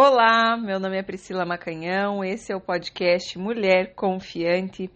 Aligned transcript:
Olá, 0.00 0.56
meu 0.56 0.78
nome 0.78 0.96
é 0.96 1.02
Priscila 1.02 1.44
Macanhão, 1.44 2.22
esse 2.22 2.52
é 2.52 2.56
o 2.56 2.60
podcast 2.60 3.36
Mulher 3.36 3.94
Confiante. 3.96 4.88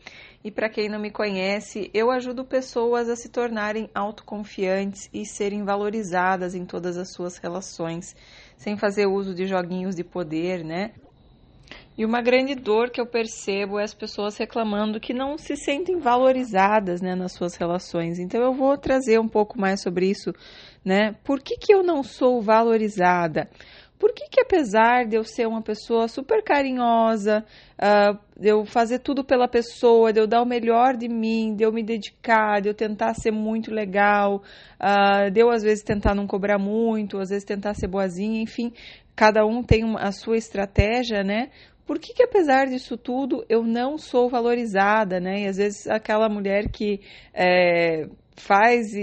E 0.45 0.49
para 0.49 0.69
quem 0.69 0.89
não 0.89 1.01
me 1.01 1.11
conhece, 1.11 1.91
eu 1.93 2.09
ajudo 2.09 2.45
pessoas 2.45 3.09
a 3.09 3.17
se 3.17 3.29
tornarem 3.29 3.91
autoconfiantes 3.93 5.11
e 5.13 5.27
serem 5.27 5.65
valorizadas 5.65 6.55
em 6.55 6.65
todas 6.65 6.97
as 6.97 7.13
suas 7.13 7.37
relações, 7.37 8.15
sem 8.57 8.77
fazer 8.77 9.07
uso 9.07 9.35
de 9.35 9.45
joguinhos 9.45 9.97
de 9.97 10.05
poder, 10.05 10.65
né? 10.65 10.93
E 11.99 12.07
uma 12.07 12.23
grande 12.23 12.55
dor 12.55 12.89
que 12.89 13.01
eu 13.01 13.07
percebo 13.07 13.79
é 13.79 13.83
as 13.83 13.93
pessoas 13.93 14.37
reclamando 14.37 15.01
que 15.01 15.13
não 15.13 15.37
se 15.37 15.57
sentem 15.57 15.99
valorizadas 15.99 17.03
né, 17.03 17.15
nas 17.15 17.33
suas 17.33 17.55
relações. 17.57 18.19
Então 18.19 18.41
eu 18.41 18.55
vou 18.55 18.79
trazer 18.79 19.19
um 19.19 19.29
pouco 19.29 19.61
mais 19.61 19.83
sobre 19.83 20.09
isso, 20.09 20.33
né? 20.85 21.15
Por 21.23 21.41
que, 21.41 21.57
que 21.57 21.75
eu 21.75 21.83
não 21.83 22.03
sou 22.03 22.41
valorizada? 22.41 23.51
Por 24.03 24.13
que, 24.13 24.29
que 24.29 24.41
apesar 24.41 25.07
de 25.07 25.15
eu 25.15 25.23
ser 25.23 25.47
uma 25.47 25.63
pessoa 25.63 26.09
super 26.09 26.43
carinhosa, 26.43 27.45
uh, 27.79 28.19
de 28.37 28.49
eu 28.49 28.65
fazer 28.65 28.99
tudo 28.99 29.23
pela 29.23 29.47
pessoa, 29.47 30.13
de 30.13 30.19
eu 30.19 30.27
dar 30.27 30.43
o 30.43 30.45
melhor 30.45 30.97
de 30.97 31.09
mim, 31.09 31.55
de 31.55 31.63
eu 31.63 31.73
me 31.73 31.85
dedicar, 31.85 32.61
de 32.61 32.69
eu 32.69 32.75
tentar 32.75 33.15
ser 33.15 33.31
muito 33.31 33.71
legal, 33.73 34.43
uh, 34.81 35.31
de 35.31 35.39
eu 35.39 35.51
às 35.51 35.63
vezes 35.63 35.85
tentar 35.85 36.17
não 36.17 36.27
cobrar 36.27 36.59
muito, 36.59 37.21
às 37.21 37.29
vezes 37.29 37.45
tentar 37.45 37.75
ser 37.75 37.87
boazinha, 37.87 38.43
enfim, 38.43 38.73
cada 39.15 39.47
um 39.47 39.63
tem 39.63 39.85
uma, 39.85 40.01
a 40.01 40.11
sua 40.11 40.37
estratégia, 40.37 41.23
né? 41.23 41.51
Por 41.87 42.01
que, 42.01 42.13
que 42.13 42.25
apesar 42.25 42.67
disso 42.67 42.97
tudo 42.97 43.45
eu 43.49 43.63
não 43.63 43.99
sou 43.99 44.29
valorizada, 44.29 45.21
né? 45.21 45.43
E 45.43 45.47
às 45.47 45.59
vezes 45.59 45.87
aquela 45.87 46.29
mulher 46.29 46.69
que 46.73 47.01
é, 47.33 48.09
faz, 48.37 48.95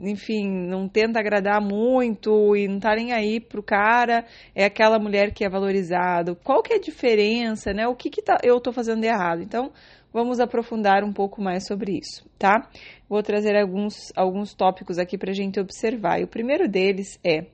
enfim, 0.00 0.48
não 0.48 0.88
tenta 0.88 1.18
agradar 1.18 1.60
muito 1.60 2.56
e 2.56 2.68
não 2.68 2.78
tá 2.78 2.94
nem 2.94 3.12
aí 3.12 3.40
pro 3.40 3.62
cara, 3.62 4.24
é 4.54 4.64
aquela 4.64 4.98
mulher 4.98 5.32
que 5.32 5.44
é 5.44 5.48
valorizada. 5.48 6.34
Qual 6.34 6.62
que 6.62 6.72
é 6.72 6.76
a 6.76 6.80
diferença, 6.80 7.72
né? 7.72 7.86
O 7.86 7.94
que, 7.94 8.10
que 8.10 8.22
tá, 8.22 8.38
eu 8.42 8.60
tô 8.60 8.72
fazendo 8.72 9.00
de 9.00 9.06
errado? 9.06 9.42
Então, 9.42 9.72
vamos 10.12 10.40
aprofundar 10.40 11.04
um 11.04 11.12
pouco 11.12 11.42
mais 11.42 11.66
sobre 11.66 11.98
isso, 11.98 12.24
tá? 12.38 12.68
Vou 13.08 13.22
trazer 13.22 13.56
alguns, 13.56 14.12
alguns 14.16 14.54
tópicos 14.54 14.98
aqui 14.98 15.18
pra 15.18 15.32
gente 15.32 15.60
observar. 15.60 16.20
E 16.20 16.24
o 16.24 16.28
primeiro 16.28 16.68
deles 16.68 17.18
é 17.24 17.46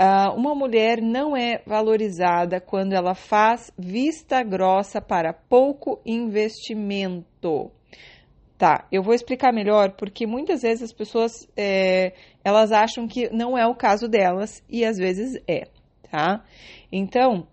Uh, 0.00 0.32
uma 0.34 0.54
mulher 0.54 1.02
não 1.02 1.36
é 1.36 1.60
valorizada 1.66 2.58
quando 2.58 2.94
ela 2.94 3.14
faz 3.14 3.70
vista 3.78 4.42
grossa 4.42 4.98
para 4.98 5.34
pouco 5.34 6.00
investimento. 6.06 7.70
Tá, 8.60 8.86
eu 8.92 9.02
vou 9.02 9.14
explicar 9.14 9.54
melhor 9.54 9.92
porque 9.92 10.26
muitas 10.26 10.60
vezes 10.60 10.82
as 10.82 10.92
pessoas 10.92 11.48
é, 11.56 12.12
elas 12.44 12.70
acham 12.70 13.08
que 13.08 13.30
não 13.30 13.56
é 13.56 13.66
o 13.66 13.74
caso 13.74 14.06
delas 14.06 14.62
e 14.68 14.84
às 14.84 14.98
vezes 14.98 15.42
é, 15.48 15.66
tá? 16.10 16.44
Então 16.92 17.46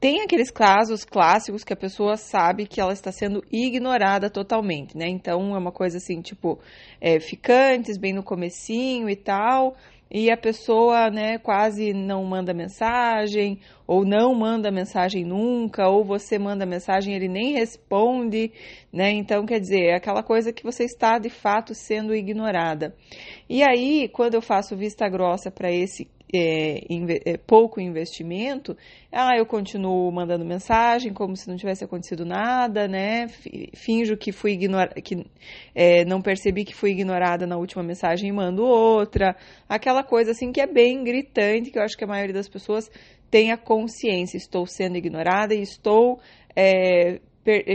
tem 0.00 0.22
aqueles 0.22 0.50
casos 0.50 1.04
clássicos 1.04 1.62
que 1.62 1.74
a 1.74 1.76
pessoa 1.76 2.16
sabe 2.16 2.66
que 2.66 2.80
ela 2.80 2.94
está 2.94 3.12
sendo 3.12 3.44
ignorada 3.52 4.30
totalmente, 4.30 4.96
né? 4.96 5.06
Então 5.06 5.54
é 5.54 5.58
uma 5.58 5.70
coisa 5.70 5.98
assim, 5.98 6.22
tipo, 6.22 6.58
é, 6.98 7.20
ficantes 7.20 7.98
bem 7.98 8.14
no 8.14 8.22
comecinho 8.22 9.06
e 9.06 9.16
tal, 9.16 9.76
e 10.10 10.30
a 10.30 10.36
pessoa, 10.36 11.08
né, 11.08 11.38
quase 11.38 11.92
não 11.92 12.24
manda 12.24 12.52
mensagem, 12.52 13.60
ou 13.86 14.04
não 14.04 14.34
manda 14.34 14.70
mensagem 14.70 15.24
nunca, 15.24 15.88
ou 15.88 16.04
você 16.04 16.38
manda 16.38 16.66
mensagem 16.66 17.14
ele 17.14 17.28
nem 17.28 17.52
responde, 17.52 18.50
né? 18.92 19.10
Então, 19.10 19.46
quer 19.46 19.60
dizer, 19.60 19.90
é 19.90 19.94
aquela 19.94 20.22
coisa 20.22 20.52
que 20.52 20.64
você 20.64 20.84
está 20.84 21.18
de 21.18 21.30
fato 21.30 21.74
sendo 21.74 22.14
ignorada. 22.14 22.94
E 23.48 23.62
aí, 23.62 24.08
quando 24.08 24.34
eu 24.34 24.42
faço 24.42 24.76
vista 24.76 25.08
grossa 25.08 25.50
para 25.50 25.70
esse 25.70 26.08
é, 26.32 26.80
é, 27.24 27.36
pouco 27.36 27.80
investimento, 27.80 28.76
ah, 29.10 29.36
eu 29.36 29.44
continuo 29.44 30.10
mandando 30.12 30.44
mensagem 30.44 31.12
como 31.12 31.36
se 31.36 31.48
não 31.48 31.56
tivesse 31.56 31.84
acontecido 31.84 32.24
nada, 32.24 32.86
né? 32.86 33.26
Finjo 33.74 34.16
que 34.16 34.30
fui 34.30 34.52
ignorada, 34.52 35.00
que 35.00 35.26
é, 35.74 36.04
não 36.04 36.22
percebi 36.22 36.64
que 36.64 36.74
fui 36.74 36.90
ignorada 36.90 37.46
na 37.46 37.56
última 37.56 37.82
mensagem 37.82 38.28
e 38.28 38.32
mando 38.32 38.64
outra. 38.64 39.36
Aquela 39.68 40.04
coisa 40.04 40.30
assim 40.30 40.52
que 40.52 40.60
é 40.60 40.66
bem 40.66 41.02
gritante, 41.02 41.70
que 41.70 41.78
eu 41.78 41.82
acho 41.82 41.96
que 41.96 42.04
a 42.04 42.08
maioria 42.08 42.34
das 42.34 42.48
pessoas 42.48 42.90
tem 43.30 43.52
a 43.52 43.56
consciência, 43.56 44.36
estou 44.36 44.66
sendo 44.66 44.96
ignorada 44.96 45.54
e 45.54 45.62
estou 45.62 46.20
é, 46.54 47.20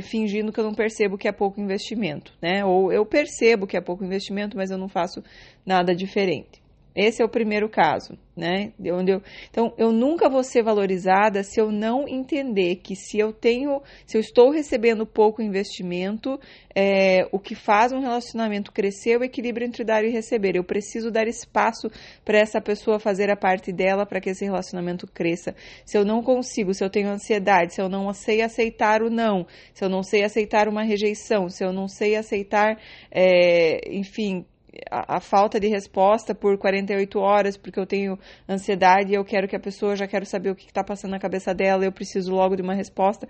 fingindo 0.01 0.51
que 0.51 0.59
eu 0.59 0.65
não 0.65 0.73
percebo 0.73 1.17
que 1.17 1.27
é 1.27 1.31
pouco 1.31 1.59
investimento, 1.59 2.33
né? 2.41 2.63
Ou 2.63 2.91
eu 2.91 3.05
percebo 3.05 3.65
que 3.65 3.77
é 3.77 3.81
pouco 3.81 4.03
investimento, 4.03 4.55
mas 4.55 4.69
eu 4.71 4.77
não 4.77 4.87
faço 4.87 5.23
nada 5.65 5.95
diferente. 5.95 6.64
Esse 6.95 7.21
é 7.21 7.25
o 7.25 7.29
primeiro 7.29 7.67
caso, 7.67 8.17
né? 8.37 8.71
De 8.79 8.89
onde 8.89 9.11
eu, 9.11 9.21
então, 9.49 9.73
eu 9.77 9.91
nunca 9.91 10.29
vou 10.29 10.43
ser 10.43 10.63
valorizada 10.63 11.43
se 11.43 11.59
eu 11.59 11.69
não 11.69 12.07
entender 12.07 12.77
que 12.77 12.95
se 12.95 13.19
eu 13.19 13.33
tenho, 13.33 13.81
se 14.05 14.15
eu 14.15 14.21
estou 14.21 14.49
recebendo 14.49 15.05
pouco 15.05 15.41
investimento, 15.41 16.39
é, 16.73 17.27
o 17.33 17.39
que 17.39 17.53
faz 17.53 17.91
um 17.91 17.99
relacionamento 17.99 18.71
crescer 18.71 19.11
é 19.11 19.17
o 19.17 19.23
equilíbrio 19.25 19.67
entre 19.67 19.83
dar 19.83 20.05
e 20.05 20.09
receber. 20.09 20.55
Eu 20.55 20.63
preciso 20.63 21.11
dar 21.11 21.27
espaço 21.27 21.89
para 22.23 22.39
essa 22.39 22.61
pessoa 22.61 22.97
fazer 22.97 23.29
a 23.29 23.35
parte 23.35 23.73
dela 23.73 24.05
para 24.05 24.21
que 24.21 24.29
esse 24.29 24.45
relacionamento 24.45 25.05
cresça. 25.05 25.53
Se 25.83 25.97
eu 25.97 26.05
não 26.05 26.23
consigo, 26.23 26.73
se 26.73 26.81
eu 26.81 26.89
tenho 26.89 27.09
ansiedade, 27.09 27.73
se 27.73 27.81
eu 27.81 27.89
não 27.89 28.13
sei 28.13 28.41
aceitar 28.41 29.01
o 29.01 29.09
não, 29.09 29.45
se 29.73 29.83
eu 29.83 29.89
não 29.89 30.01
sei 30.01 30.23
aceitar 30.23 30.69
uma 30.69 30.83
rejeição, 30.83 31.49
se 31.49 31.61
eu 31.61 31.73
não 31.73 31.89
sei 31.89 32.15
aceitar, 32.15 32.79
é, 33.11 33.93
enfim, 33.93 34.45
a, 34.89 35.17
a, 35.17 35.19
falta 35.19 35.59
de 35.59 35.67
resposta 35.67 36.33
por 36.33 36.57
48 36.57 37.19
horas, 37.19 37.57
porque 37.57 37.79
eu 37.79 37.85
tenho 37.85 38.17
ansiedade 38.47 39.11
e 39.11 39.15
eu 39.15 39.23
quero 39.23 39.47
que 39.47 39.55
a 39.55 39.59
pessoa, 39.59 39.95
já 39.95 40.07
quero 40.07 40.25
saber 40.25 40.49
o 40.49 40.55
que 40.55 40.65
está 40.65 40.83
passando 40.83 41.11
na 41.11 41.19
cabeça 41.19 41.53
dela, 41.53 41.85
eu 41.85 41.91
preciso 41.91 42.33
logo 42.33 42.55
de 42.55 42.61
uma 42.61 42.73
resposta. 42.73 43.27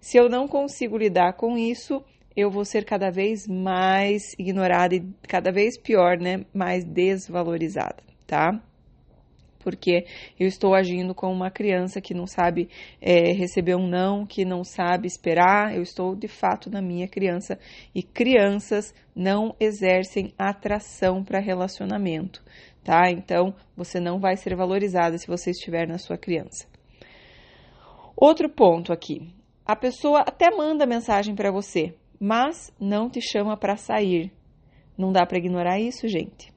Se 0.00 0.16
eu 0.16 0.28
não 0.28 0.46
consigo 0.46 0.96
lidar 0.96 1.34
com 1.34 1.56
isso, 1.56 2.02
eu 2.36 2.50
vou 2.50 2.64
ser 2.64 2.84
cada 2.84 3.10
vez 3.10 3.46
mais 3.48 4.34
ignorada 4.38 4.94
e 4.94 5.04
cada 5.26 5.50
vez 5.50 5.76
pior, 5.76 6.18
né? 6.18 6.44
Mais 6.54 6.84
desvalorizada, 6.84 8.02
tá? 8.26 8.60
Porque 9.68 10.06
eu 10.40 10.46
estou 10.46 10.74
agindo 10.74 11.14
como 11.14 11.34
uma 11.34 11.50
criança 11.50 12.00
que 12.00 12.14
não 12.14 12.26
sabe 12.26 12.70
é, 13.02 13.34
receber 13.34 13.76
um 13.76 13.86
não, 13.86 14.24
que 14.24 14.42
não 14.42 14.64
sabe 14.64 15.06
esperar. 15.06 15.76
Eu 15.76 15.82
estou 15.82 16.16
de 16.16 16.26
fato 16.26 16.70
na 16.70 16.80
minha 16.80 17.06
criança 17.06 17.58
e 17.94 18.02
crianças 18.02 18.94
não 19.14 19.54
exercem 19.60 20.32
atração 20.38 21.22
para 21.22 21.38
relacionamento, 21.38 22.42
tá? 22.82 23.10
Então 23.10 23.54
você 23.76 24.00
não 24.00 24.18
vai 24.18 24.38
ser 24.38 24.56
valorizada 24.56 25.18
se 25.18 25.26
você 25.26 25.50
estiver 25.50 25.86
na 25.86 25.98
sua 25.98 26.16
criança. 26.16 26.66
Outro 28.16 28.48
ponto 28.48 28.90
aqui: 28.90 29.28
a 29.66 29.76
pessoa 29.76 30.20
até 30.20 30.50
manda 30.50 30.86
mensagem 30.86 31.34
para 31.34 31.52
você, 31.52 31.94
mas 32.18 32.72
não 32.80 33.10
te 33.10 33.20
chama 33.20 33.54
para 33.54 33.76
sair. 33.76 34.32
Não 34.96 35.12
dá 35.12 35.26
para 35.26 35.36
ignorar 35.36 35.78
isso, 35.78 36.08
gente. 36.08 36.50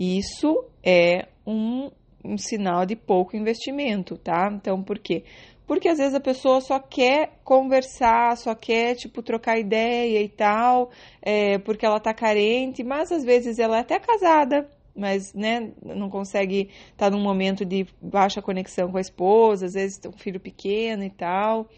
Isso 0.00 0.64
é 0.82 1.28
um 1.46 1.90
um 2.24 2.36
sinal 2.36 2.84
de 2.84 2.96
pouco 2.96 3.36
investimento, 3.36 4.16
tá? 4.16 4.50
Então, 4.52 4.82
por 4.82 4.98
quê? 4.98 5.24
Porque 5.66 5.88
às 5.88 5.98
vezes 5.98 6.14
a 6.14 6.20
pessoa 6.20 6.60
só 6.62 6.78
quer 6.78 7.38
conversar, 7.44 8.36
só 8.38 8.54
quer, 8.54 8.94
tipo, 8.94 9.22
trocar 9.22 9.58
ideia 9.58 10.22
e 10.22 10.28
tal, 10.28 10.90
é, 11.20 11.58
porque 11.58 11.84
ela 11.84 12.00
tá 12.00 12.14
carente, 12.14 12.82
mas 12.82 13.12
às 13.12 13.22
vezes 13.22 13.58
ela 13.58 13.76
é 13.76 13.80
até 13.80 13.98
casada, 13.98 14.66
mas, 14.96 15.32
né, 15.34 15.70
não 15.84 16.08
consegue 16.08 16.70
estar 16.90 17.10
tá 17.10 17.10
num 17.10 17.22
momento 17.22 17.64
de 17.66 17.86
baixa 18.00 18.40
conexão 18.40 18.90
com 18.90 18.96
a 18.96 19.02
esposa, 19.02 19.66
às 19.66 19.74
vezes 19.74 19.98
tem 19.98 20.10
um 20.10 20.16
filho 20.18 20.40
pequeno 20.40 21.04
e 21.04 21.10
tal, 21.10 21.68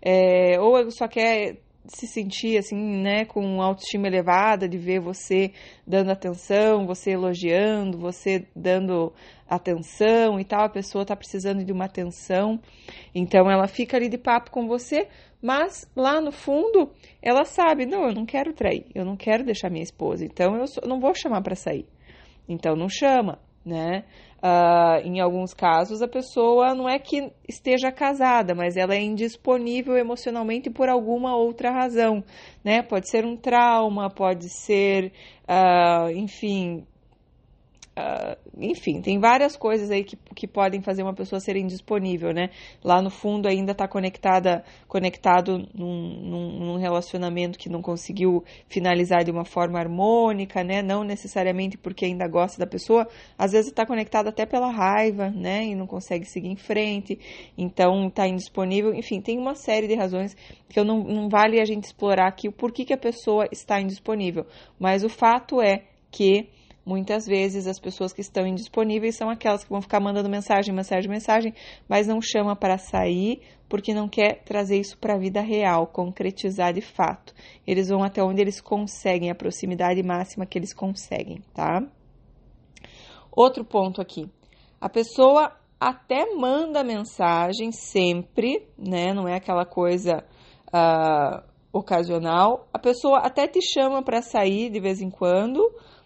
é, 0.00 0.58
ou 0.60 0.88
só 0.90 1.08
quer 1.08 1.58
se 1.86 2.06
sentir 2.06 2.56
assim, 2.56 2.76
né, 2.76 3.24
com 3.24 3.60
autoestima 3.60 4.06
elevada, 4.06 4.68
de 4.68 4.78
ver 4.78 5.00
você 5.00 5.50
dando 5.86 6.10
atenção, 6.10 6.86
você 6.86 7.10
elogiando, 7.10 7.98
você 7.98 8.46
dando 8.54 9.12
atenção 9.50 10.38
e 10.38 10.44
tal, 10.44 10.64
a 10.64 10.68
pessoa 10.68 11.02
está 11.02 11.16
precisando 11.16 11.64
de 11.64 11.72
uma 11.72 11.86
atenção, 11.86 12.60
então 13.12 13.50
ela 13.50 13.66
fica 13.66 13.96
ali 13.96 14.08
de 14.08 14.16
papo 14.16 14.50
com 14.52 14.68
você, 14.68 15.08
mas 15.42 15.90
lá 15.96 16.20
no 16.20 16.30
fundo 16.30 16.92
ela 17.20 17.44
sabe, 17.44 17.84
não, 17.84 18.06
eu 18.06 18.14
não 18.14 18.24
quero 18.24 18.52
trair, 18.52 18.86
eu 18.94 19.04
não 19.04 19.16
quero 19.16 19.44
deixar 19.44 19.68
minha 19.68 19.82
esposa, 19.82 20.24
então 20.24 20.54
eu 20.54 20.88
não 20.88 21.00
vou 21.00 21.12
chamar 21.14 21.42
para 21.42 21.56
sair, 21.56 21.86
então 22.48 22.76
não 22.76 22.88
chama, 22.88 23.40
né? 23.66 24.04
Uh, 24.42 25.06
em 25.06 25.20
alguns 25.20 25.52
casos, 25.52 26.00
a 26.00 26.08
pessoa 26.08 26.74
não 26.74 26.88
é 26.88 26.98
que 26.98 27.30
esteja 27.46 27.92
casada, 27.92 28.54
mas 28.54 28.74
ela 28.74 28.94
é 28.94 29.00
indisponível 29.02 29.98
emocionalmente 29.98 30.70
por 30.70 30.88
alguma 30.88 31.36
outra 31.36 31.70
razão, 31.70 32.24
né? 32.64 32.80
Pode 32.80 33.10
ser 33.10 33.26
um 33.26 33.36
trauma, 33.36 34.08
pode 34.08 34.48
ser, 34.48 35.12
uh, 35.46 36.10
enfim, 36.12 36.86
Uh, 38.00 38.36
enfim, 38.58 39.02
tem 39.02 39.18
várias 39.18 39.56
coisas 39.56 39.90
aí 39.90 40.04
que, 40.04 40.16
que 40.34 40.46
podem 40.46 40.80
fazer 40.80 41.02
uma 41.02 41.12
pessoa 41.12 41.38
ser 41.38 41.56
indisponível, 41.56 42.32
né? 42.32 42.48
Lá 42.82 43.02
no 43.02 43.10
fundo 43.10 43.46
ainda 43.46 43.72
está 43.72 43.86
conectada, 43.86 44.64
conectado 44.88 45.68
num, 45.74 46.58
num, 46.58 46.76
relacionamento 46.78 47.58
que 47.58 47.68
não 47.68 47.82
conseguiu 47.82 48.42
finalizar 48.68 49.22
de 49.22 49.30
uma 49.30 49.44
forma 49.44 49.78
harmônica, 49.78 50.64
né? 50.64 50.82
Não 50.82 51.04
necessariamente 51.04 51.76
porque 51.76 52.06
ainda 52.06 52.26
gosta 52.26 52.58
da 52.58 52.66
pessoa, 52.66 53.06
às 53.36 53.52
vezes 53.52 53.70
está 53.70 53.84
conectado 53.84 54.28
até 54.28 54.46
pela 54.46 54.70
raiva, 54.70 55.28
né? 55.28 55.66
E 55.66 55.74
não 55.74 55.86
consegue 55.86 56.24
seguir 56.24 56.48
em 56.48 56.56
frente, 56.56 57.18
então 57.58 58.06
está 58.06 58.26
indisponível. 58.26 58.94
Enfim, 58.94 59.20
tem 59.20 59.38
uma 59.38 59.54
série 59.54 59.88
de 59.88 59.94
razões 59.94 60.34
que 60.68 60.80
eu 60.80 60.84
não, 60.84 61.02
não 61.04 61.28
vale 61.28 61.60
a 61.60 61.64
gente 61.66 61.84
explorar 61.84 62.28
aqui 62.28 62.48
o 62.48 62.52
porquê 62.52 62.84
que 62.84 62.94
a 62.94 62.98
pessoa 62.98 63.46
está 63.52 63.80
indisponível, 63.80 64.46
mas 64.78 65.04
o 65.04 65.08
fato 65.08 65.60
é 65.60 65.82
que 66.10 66.48
Muitas 66.90 67.24
vezes 67.24 67.68
as 67.68 67.78
pessoas 67.78 68.12
que 68.12 68.20
estão 68.20 68.44
indisponíveis 68.44 69.14
são 69.14 69.30
aquelas 69.30 69.62
que 69.62 69.70
vão 69.70 69.80
ficar 69.80 70.00
mandando 70.00 70.28
mensagem, 70.28 70.74
mensagem, 70.74 71.08
mensagem, 71.08 71.54
mas 71.88 72.08
não 72.08 72.20
chama 72.20 72.56
para 72.56 72.78
sair 72.78 73.42
porque 73.68 73.94
não 73.94 74.08
quer 74.08 74.42
trazer 74.42 74.80
isso 74.80 74.98
para 74.98 75.14
a 75.14 75.16
vida 75.16 75.40
real, 75.40 75.86
concretizar 75.86 76.72
de 76.72 76.80
fato. 76.80 77.32
Eles 77.64 77.90
vão 77.90 78.02
até 78.02 78.20
onde 78.20 78.40
eles 78.40 78.60
conseguem, 78.60 79.30
a 79.30 79.36
proximidade 79.36 80.02
máxima 80.02 80.44
que 80.44 80.58
eles 80.58 80.74
conseguem, 80.74 81.44
tá? 81.54 81.80
Outro 83.30 83.64
ponto 83.64 84.00
aqui. 84.00 84.28
A 84.80 84.88
pessoa 84.88 85.56
até 85.78 86.34
manda 86.34 86.82
mensagem 86.82 87.70
sempre, 87.70 88.66
né? 88.76 89.14
Não 89.14 89.28
é 89.28 89.36
aquela 89.36 89.64
coisa 89.64 90.24
uh, 90.74 91.40
ocasional. 91.72 92.66
A 92.72 92.80
pessoa 92.80 93.20
até 93.20 93.46
te 93.46 93.60
chama 93.62 94.02
para 94.02 94.20
sair 94.22 94.70
de 94.70 94.80
vez 94.80 95.00
em 95.00 95.08
quando, 95.08 95.60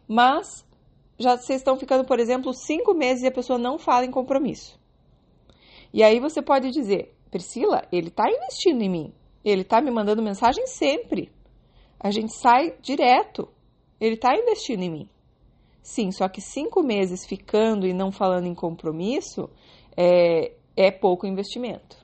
mas 0.06 0.63
já 1.18 1.36
vocês 1.36 1.60
estão 1.60 1.76
ficando, 1.76 2.04
por 2.04 2.18
exemplo, 2.18 2.52
cinco 2.52 2.94
meses 2.94 3.22
e 3.22 3.26
a 3.26 3.32
pessoa 3.32 3.58
não 3.58 3.78
fala 3.78 4.04
em 4.04 4.10
compromisso. 4.10 4.78
E 5.92 6.02
aí 6.02 6.18
você 6.18 6.42
pode 6.42 6.70
dizer, 6.70 7.14
Priscila, 7.30 7.86
ele 7.92 8.08
está 8.08 8.24
investindo 8.28 8.82
em 8.82 8.90
mim. 8.90 9.14
Ele 9.44 9.62
está 9.62 9.80
me 9.80 9.90
mandando 9.90 10.22
mensagem 10.22 10.66
sempre. 10.66 11.30
A 12.00 12.10
gente 12.10 12.34
sai 12.34 12.74
direto. 12.80 13.48
Ele 14.00 14.14
está 14.14 14.36
investindo 14.36 14.82
em 14.82 14.90
mim. 14.90 15.08
Sim, 15.82 16.10
só 16.10 16.28
que 16.28 16.40
cinco 16.40 16.82
meses 16.82 17.26
ficando 17.26 17.86
e 17.86 17.92
não 17.92 18.10
falando 18.10 18.46
em 18.46 18.54
compromisso 18.54 19.50
é, 19.96 20.52
é 20.76 20.90
pouco 20.90 21.26
investimento. 21.26 22.03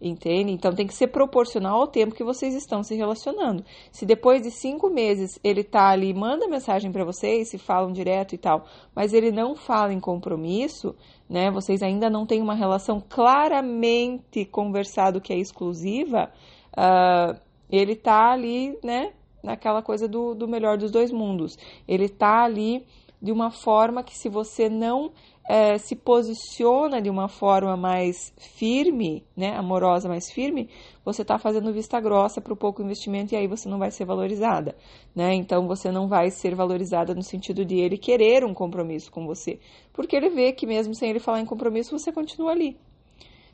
Entende? 0.00 0.50
Então 0.50 0.74
tem 0.74 0.86
que 0.86 0.94
ser 0.94 1.08
proporcional 1.08 1.78
ao 1.78 1.86
tempo 1.86 2.14
que 2.14 2.24
vocês 2.24 2.54
estão 2.54 2.82
se 2.82 2.94
relacionando. 2.94 3.62
Se 3.92 4.06
depois 4.06 4.40
de 4.40 4.50
cinco 4.50 4.88
meses 4.88 5.38
ele 5.44 5.62
tá 5.62 5.90
ali, 5.90 6.14
manda 6.14 6.48
mensagem 6.48 6.90
para 6.90 7.04
vocês, 7.04 7.50
se 7.50 7.58
falam 7.58 7.92
direto 7.92 8.34
e 8.34 8.38
tal, 8.38 8.64
mas 8.94 9.12
ele 9.12 9.30
não 9.30 9.54
fala 9.54 9.92
em 9.92 10.00
compromisso, 10.00 10.96
né? 11.28 11.50
Vocês 11.50 11.82
ainda 11.82 12.08
não 12.08 12.24
têm 12.24 12.40
uma 12.40 12.54
relação 12.54 12.98
claramente 12.98 14.46
conversado 14.46 15.20
que 15.20 15.34
é 15.34 15.38
exclusiva, 15.38 16.32
uh, 16.72 17.38
ele 17.68 17.94
tá 17.94 18.32
ali, 18.32 18.78
né? 18.82 19.12
Naquela 19.44 19.82
coisa 19.82 20.08
do, 20.08 20.34
do 20.34 20.48
melhor 20.48 20.78
dos 20.78 20.90
dois 20.90 21.12
mundos. 21.12 21.58
Ele 21.86 22.08
tá 22.08 22.42
ali 22.42 22.86
de 23.20 23.30
uma 23.32 23.50
forma 23.50 24.02
que 24.02 24.16
se 24.16 24.28
você 24.30 24.68
não 24.68 25.12
é, 25.50 25.78
se 25.78 25.96
posiciona 25.96 27.02
de 27.02 27.10
uma 27.10 27.26
forma 27.26 27.76
mais 27.76 28.32
firme, 28.56 29.24
né, 29.36 29.56
amorosa, 29.56 30.08
mais 30.08 30.30
firme, 30.30 30.70
você 31.04 31.22
está 31.22 31.40
fazendo 31.40 31.72
vista 31.72 32.00
grossa 32.00 32.40
para 32.40 32.52
o 32.52 32.56
pouco 32.56 32.80
investimento 32.80 33.34
e 33.34 33.36
aí 33.36 33.48
você 33.48 33.68
não 33.68 33.76
vai 33.76 33.90
ser 33.90 34.04
valorizada, 34.04 34.76
né? 35.12 35.34
Então 35.34 35.66
você 35.66 35.90
não 35.90 36.06
vai 36.06 36.30
ser 36.30 36.54
valorizada 36.54 37.16
no 37.16 37.22
sentido 37.24 37.64
de 37.64 37.80
ele 37.80 37.98
querer 37.98 38.44
um 38.44 38.54
compromisso 38.54 39.10
com 39.10 39.26
você, 39.26 39.58
porque 39.92 40.14
ele 40.14 40.30
vê 40.30 40.52
que 40.52 40.68
mesmo 40.68 40.94
sem 40.94 41.10
ele 41.10 41.18
falar 41.18 41.40
em 41.40 41.46
compromisso 41.46 41.98
você 41.98 42.12
continua 42.12 42.52
ali. 42.52 42.76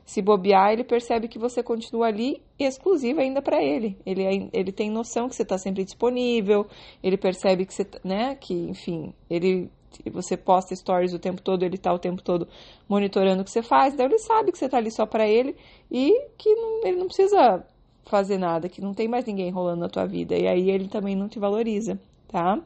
Se 0.05 0.21
bobear, 0.21 0.71
ele 0.71 0.83
percebe 0.83 1.27
que 1.27 1.39
você 1.39 1.63
continua 1.63 2.07
ali 2.07 2.41
exclusiva 2.57 3.21
ainda 3.21 3.41
para 3.41 3.61
ele. 3.61 3.97
ele. 4.05 4.49
Ele 4.53 4.71
tem 4.71 4.89
noção 4.89 5.27
que 5.27 5.35
você 5.35 5.43
está 5.43 5.57
sempre 5.57 5.83
disponível, 5.83 6.65
ele 7.03 7.17
percebe 7.17 7.65
que 7.65 7.73
você, 7.73 7.85
né, 8.05 8.35
que, 8.35 8.53
enfim, 8.53 9.13
ele 9.29 9.69
você 10.11 10.37
posta 10.37 10.75
stories 10.75 11.13
o 11.13 11.19
tempo 11.19 11.41
todo, 11.41 11.63
ele 11.63 11.75
está 11.75 11.93
o 11.93 11.99
tempo 11.99 12.21
todo 12.21 12.47
monitorando 12.87 13.41
o 13.41 13.45
que 13.45 13.51
você 13.51 13.61
faz, 13.61 13.93
então 13.93 14.05
ele 14.05 14.19
sabe 14.19 14.51
que 14.51 14.57
você 14.57 14.65
está 14.65 14.77
ali 14.77 14.91
só 14.91 15.05
para 15.05 15.27
ele 15.27 15.55
e 15.91 16.29
que 16.37 16.53
não, 16.55 16.85
ele 16.85 16.97
não 16.97 17.07
precisa 17.07 17.65
fazer 18.05 18.37
nada, 18.37 18.69
que 18.69 18.81
não 18.81 18.93
tem 18.93 19.07
mais 19.07 19.25
ninguém 19.25 19.51
rolando 19.51 19.81
na 19.81 19.89
tua 19.89 20.05
vida, 20.05 20.35
e 20.35 20.47
aí 20.47 20.69
ele 20.69 20.87
também 20.87 21.15
não 21.15 21.27
te 21.27 21.39
valoriza, 21.39 21.99
tá? 22.27 22.59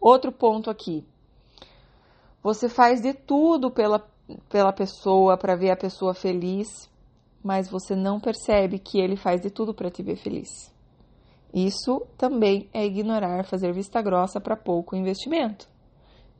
Outro 0.00 0.32
ponto 0.32 0.70
aqui. 0.70 1.04
Você 2.42 2.68
faz 2.68 3.02
de 3.02 3.12
tudo 3.12 3.70
pela, 3.70 4.02
pela 4.48 4.72
pessoa, 4.72 5.36
para 5.36 5.56
ver 5.56 5.70
a 5.70 5.76
pessoa 5.76 6.14
feliz, 6.14 6.90
mas 7.44 7.68
você 7.68 7.94
não 7.94 8.18
percebe 8.18 8.78
que 8.78 8.98
ele 8.98 9.16
faz 9.16 9.42
de 9.42 9.50
tudo 9.50 9.74
para 9.74 9.90
te 9.90 10.02
ver 10.02 10.16
feliz. 10.16 10.48
Isso 11.52 12.06
também 12.16 12.70
é 12.72 12.86
ignorar 12.86 13.44
fazer 13.44 13.74
vista 13.74 14.00
grossa 14.00 14.40
para 14.40 14.56
pouco 14.56 14.96
investimento 14.96 15.69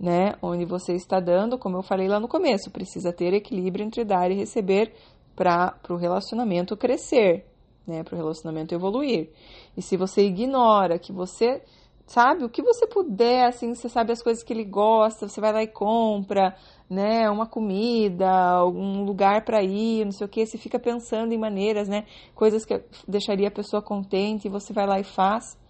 né? 0.00 0.32
Onde 0.40 0.64
você 0.64 0.94
está 0.94 1.20
dando, 1.20 1.58
como 1.58 1.76
eu 1.76 1.82
falei 1.82 2.08
lá 2.08 2.18
no 2.18 2.26
começo, 2.26 2.70
precisa 2.70 3.12
ter 3.12 3.34
equilíbrio 3.34 3.84
entre 3.84 4.02
dar 4.02 4.30
e 4.30 4.34
receber 4.34 4.94
para 5.36 5.78
o 5.90 5.96
relacionamento 5.96 6.74
crescer, 6.74 7.44
né? 7.86 8.02
Para 8.02 8.14
o 8.14 8.16
relacionamento 8.16 8.74
evoluir. 8.74 9.30
E 9.76 9.82
se 9.82 9.98
você 9.98 10.22
ignora 10.22 10.98
que 10.98 11.12
você 11.12 11.62
sabe 12.06 12.44
o 12.44 12.48
que 12.48 12.62
você 12.62 12.86
puder, 12.86 13.44
assim, 13.46 13.74
você 13.74 13.88
sabe 13.88 14.10
as 14.10 14.22
coisas 14.22 14.42
que 14.42 14.52
ele 14.52 14.64
gosta, 14.64 15.28
você 15.28 15.40
vai 15.40 15.52
lá 15.52 15.62
e 15.62 15.68
compra, 15.68 16.56
né? 16.88 17.28
Uma 17.28 17.46
comida, 17.46 18.28
algum 18.28 19.04
lugar 19.04 19.44
para 19.44 19.62
ir, 19.62 20.06
não 20.06 20.12
sei 20.12 20.26
o 20.26 20.30
que, 20.30 20.46
você 20.46 20.56
fica 20.56 20.78
pensando 20.78 21.32
em 21.32 21.38
maneiras, 21.38 21.88
né? 21.88 22.06
Coisas 22.34 22.64
que 22.64 22.82
deixaria 23.06 23.48
a 23.48 23.52
pessoa 23.52 23.82
contente 23.82 24.46
e 24.46 24.50
você 24.50 24.72
vai 24.72 24.86
lá 24.86 24.98
e 24.98 25.04
faz 25.04 25.60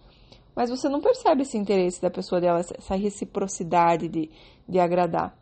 mas 0.55 0.69
você 0.69 0.89
não 0.89 1.01
percebe 1.01 1.43
esse 1.43 1.57
interesse 1.57 2.01
da 2.01 2.09
pessoa 2.09 2.41
dela, 2.41 2.59
essa 2.59 2.95
reciprocidade 2.95 4.07
de, 4.07 4.29
de 4.67 4.79
agradar. 4.79 5.37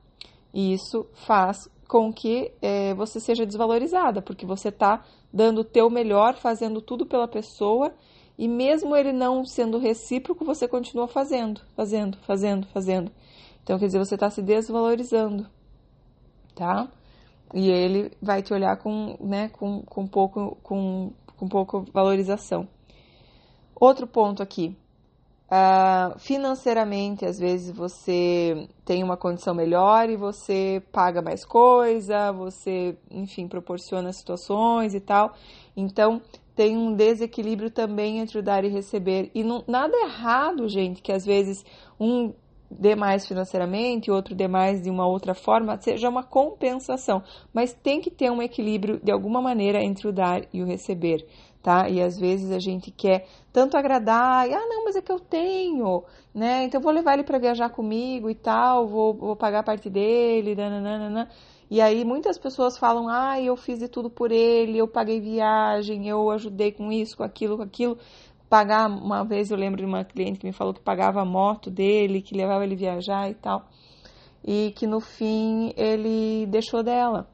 E 0.54 0.74
isso 0.74 1.08
faz 1.14 1.70
com 1.88 2.14
que 2.14 2.52
é, 2.62 2.94
você 2.94 3.20
seja 3.20 3.46
desvalorizada, 3.46 4.22
porque 4.22 4.46
você 4.46 4.70
está 4.70 5.04
dando 5.34 5.62
o 5.62 5.64
teu 5.64 5.90
melhor, 5.90 6.36
fazendo 6.36 6.82
tudo 6.82 7.06
pela 7.06 7.28
pessoa, 7.28 7.94
e 8.38 8.48
mesmo 8.48 8.96
ele 8.96 9.12
não 9.12 9.44
sendo 9.44 9.78
recíproco, 9.78 10.46
você 10.46 10.68
continua 10.68 11.08
fazendo, 11.08 11.62
fazendo, 11.76 12.18
fazendo, 12.20 12.68
fazendo. 12.68 13.12
Então, 13.64 13.78
quer 13.78 13.88
dizer, 13.88 14.00
você 14.00 14.16
está 14.16 14.30
se 14.30 14.42
desvalorizando, 14.42 15.48
tá? 16.56 16.88
E 17.54 17.70
ele 17.70 18.12
vai 18.22 18.42
te 18.42 18.54
olhar 18.54 18.78
com, 18.78 19.18
né, 19.20 19.50
com, 19.50 19.82
com, 19.82 20.08
pouco, 20.08 20.58
com, 20.62 21.12
com 21.36 21.48
pouco 21.48 21.86
valorização. 21.92 22.68
Outro 23.76 24.06
ponto 24.06 24.44
aqui, 24.44 24.78
Uh, 25.50 26.19
financeiramente, 26.19 27.25
às 27.25 27.40
vezes 27.40 27.75
você 27.75 28.68
tem 28.86 29.04
uma 29.04 29.18
condição 29.18 29.56
melhor 29.56 30.07
e 30.07 30.16
você 30.16 30.80
paga 30.92 31.24
mais 31.24 31.44
coisa, 31.44 32.31
você, 32.31 32.96
enfim, 33.10 33.48
proporciona 33.48 34.13
situações 34.13 34.94
e 34.94 35.00
tal. 35.00 35.33
Então, 35.76 36.21
tem 36.56 36.78
um 36.78 36.94
desequilíbrio 36.94 37.71
também 37.71 38.19
entre 38.19 38.38
o 38.38 38.44
dar 38.44 38.64
e 38.64 38.68
receber. 38.68 39.31
E 39.33 39.44
não, 39.44 39.64
nada 39.68 39.95
errado, 39.97 40.68
gente, 40.68 41.02
que 41.02 41.12
às 41.12 41.26
vezes 41.26 41.66
um 42.00 42.31
dê 42.69 42.95
mais 42.95 43.28
financeiramente, 43.28 44.12
outro 44.12 44.35
dê 44.35 44.47
mais 44.47 44.83
de 44.83 44.90
uma 44.90 45.07
outra 45.07 45.33
forma, 45.33 45.80
seja 45.81 46.07
uma 46.07 46.21
compensação. 46.21 47.24
Mas 47.52 47.74
tem 47.74 48.00
que 48.00 48.12
ter 48.12 48.30
um 48.30 48.42
equilíbrio 48.42 49.00
de 49.04 49.12
alguma 49.12 49.42
maneira 49.42 49.81
entre 49.81 50.07
o 50.07 50.12
dar 50.12 50.44
e 50.54 50.62
o 50.62 50.66
receber 50.66 51.26
tá? 51.61 51.89
E 51.89 52.01
às 52.01 52.18
vezes 52.18 52.51
a 52.51 52.59
gente 52.59 52.92
quer 52.92 53.28
tanto 53.51 53.78
agradar, 53.78 54.47
e, 54.49 54.54
ah, 54.54 54.66
não, 54.68 54.85
mas 54.85 54.95
é 54.95 55.01
que 55.01 55.11
eu 55.11 55.19
tenho, 55.19 56.04
né? 56.33 56.63
Então 56.63 56.81
vou 56.81 56.92
levar 56.92 57.13
ele 57.13 57.23
para 57.23 57.37
viajar 57.37 57.69
comigo 57.69 58.30
e 58.30 58.35
tal, 58.35 58.87
vou, 58.87 59.13
vou 59.13 59.35
pagar 59.35 59.59
a 59.59 59.63
parte 59.63 59.89
dele, 59.89 60.56
nananana. 60.56 61.30
E 61.69 61.81
aí 61.81 62.04
muitas 62.04 62.37
pessoas 62.37 62.78
falam, 62.78 63.07
ah, 63.07 63.39
eu 63.39 63.56
fiz 63.56 63.78
de 63.80 63.87
tudo 63.87 64.09
por 64.09 64.31
ele, 64.31 64.78
eu 64.78 64.87
paguei 64.87 65.19
viagem, 65.21 66.07
eu 66.07 66.31
ajudei 66.31 66.71
com 66.71 66.92
isso, 66.92 67.18
com 67.18 67.23
aquilo, 67.23 67.57
com 67.57 67.63
aquilo. 67.63 67.97
Pagar, 68.49 68.87
uma 68.89 69.23
vez 69.23 69.51
eu 69.51 69.57
lembro 69.57 69.80
de 69.80 69.85
uma 69.85 70.04
cliente 70.04 70.39
que 70.39 70.47
me 70.47 70.54
falou 70.54 70.73
que 70.73 70.81
pagava 70.81 71.21
a 71.21 71.25
moto 71.25 71.69
dele, 71.69 72.21
que 72.21 72.35
levava 72.35 72.63
ele 72.63 72.75
viajar 72.75 73.30
e 73.30 73.35
tal. 73.35 73.68
E 74.44 74.73
que 74.75 74.87
no 74.87 74.99
fim 74.99 75.71
ele 75.78 76.47
deixou 76.47 76.81
dela. 76.81 77.30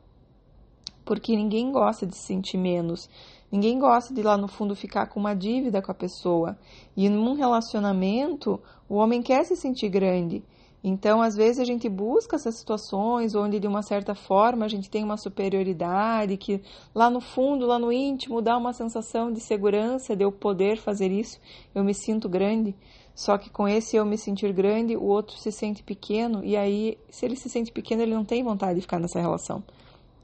Porque 1.05 1.33
ninguém 1.35 1.71
gosta 1.71 2.05
de 2.05 2.17
se 2.17 2.23
sentir 2.23 2.57
menos. 2.57 3.07
Ninguém 3.55 3.79
gosta 3.79 4.13
de 4.13 4.21
lá 4.21 4.35
no 4.35 4.49
fundo 4.49 4.75
ficar 4.75 5.07
com 5.07 5.17
uma 5.17 5.33
dívida 5.33 5.81
com 5.81 5.89
a 5.89 5.95
pessoa. 5.95 6.57
E 6.93 7.07
num 7.07 7.35
relacionamento, 7.35 8.61
o 8.89 8.95
homem 8.95 9.21
quer 9.21 9.45
se 9.45 9.55
sentir 9.55 9.87
grande. 9.87 10.43
Então, 10.83 11.21
às 11.21 11.37
vezes, 11.37 11.59
a 11.59 11.63
gente 11.63 11.87
busca 11.87 12.35
essas 12.35 12.55
situações 12.55 13.33
onde, 13.33 13.57
de 13.57 13.65
uma 13.65 13.81
certa 13.81 14.13
forma, 14.13 14.65
a 14.65 14.67
gente 14.67 14.89
tem 14.89 15.05
uma 15.05 15.15
superioridade, 15.15 16.35
que 16.35 16.61
lá 16.93 17.09
no 17.09 17.21
fundo, 17.21 17.65
lá 17.65 17.79
no 17.79 17.93
íntimo, 17.93 18.41
dá 18.41 18.57
uma 18.57 18.73
sensação 18.73 19.31
de 19.31 19.39
segurança 19.39 20.17
de 20.17 20.25
eu 20.25 20.33
poder 20.33 20.75
fazer 20.75 21.09
isso, 21.09 21.39
eu 21.73 21.81
me 21.81 21.93
sinto 21.93 22.27
grande. 22.27 22.75
Só 23.15 23.37
que 23.37 23.49
com 23.49 23.65
esse 23.65 23.95
eu 23.95 24.05
me 24.05 24.17
sentir 24.17 24.51
grande, 24.51 24.97
o 24.97 25.05
outro 25.05 25.37
se 25.37 25.49
sente 25.49 25.81
pequeno, 25.81 26.43
e 26.43 26.57
aí, 26.57 26.97
se 27.09 27.25
ele 27.25 27.37
se 27.37 27.47
sente 27.47 27.71
pequeno, 27.71 28.01
ele 28.01 28.13
não 28.13 28.25
tem 28.25 28.43
vontade 28.43 28.75
de 28.75 28.81
ficar 28.81 28.99
nessa 28.99 29.21
relação. 29.21 29.63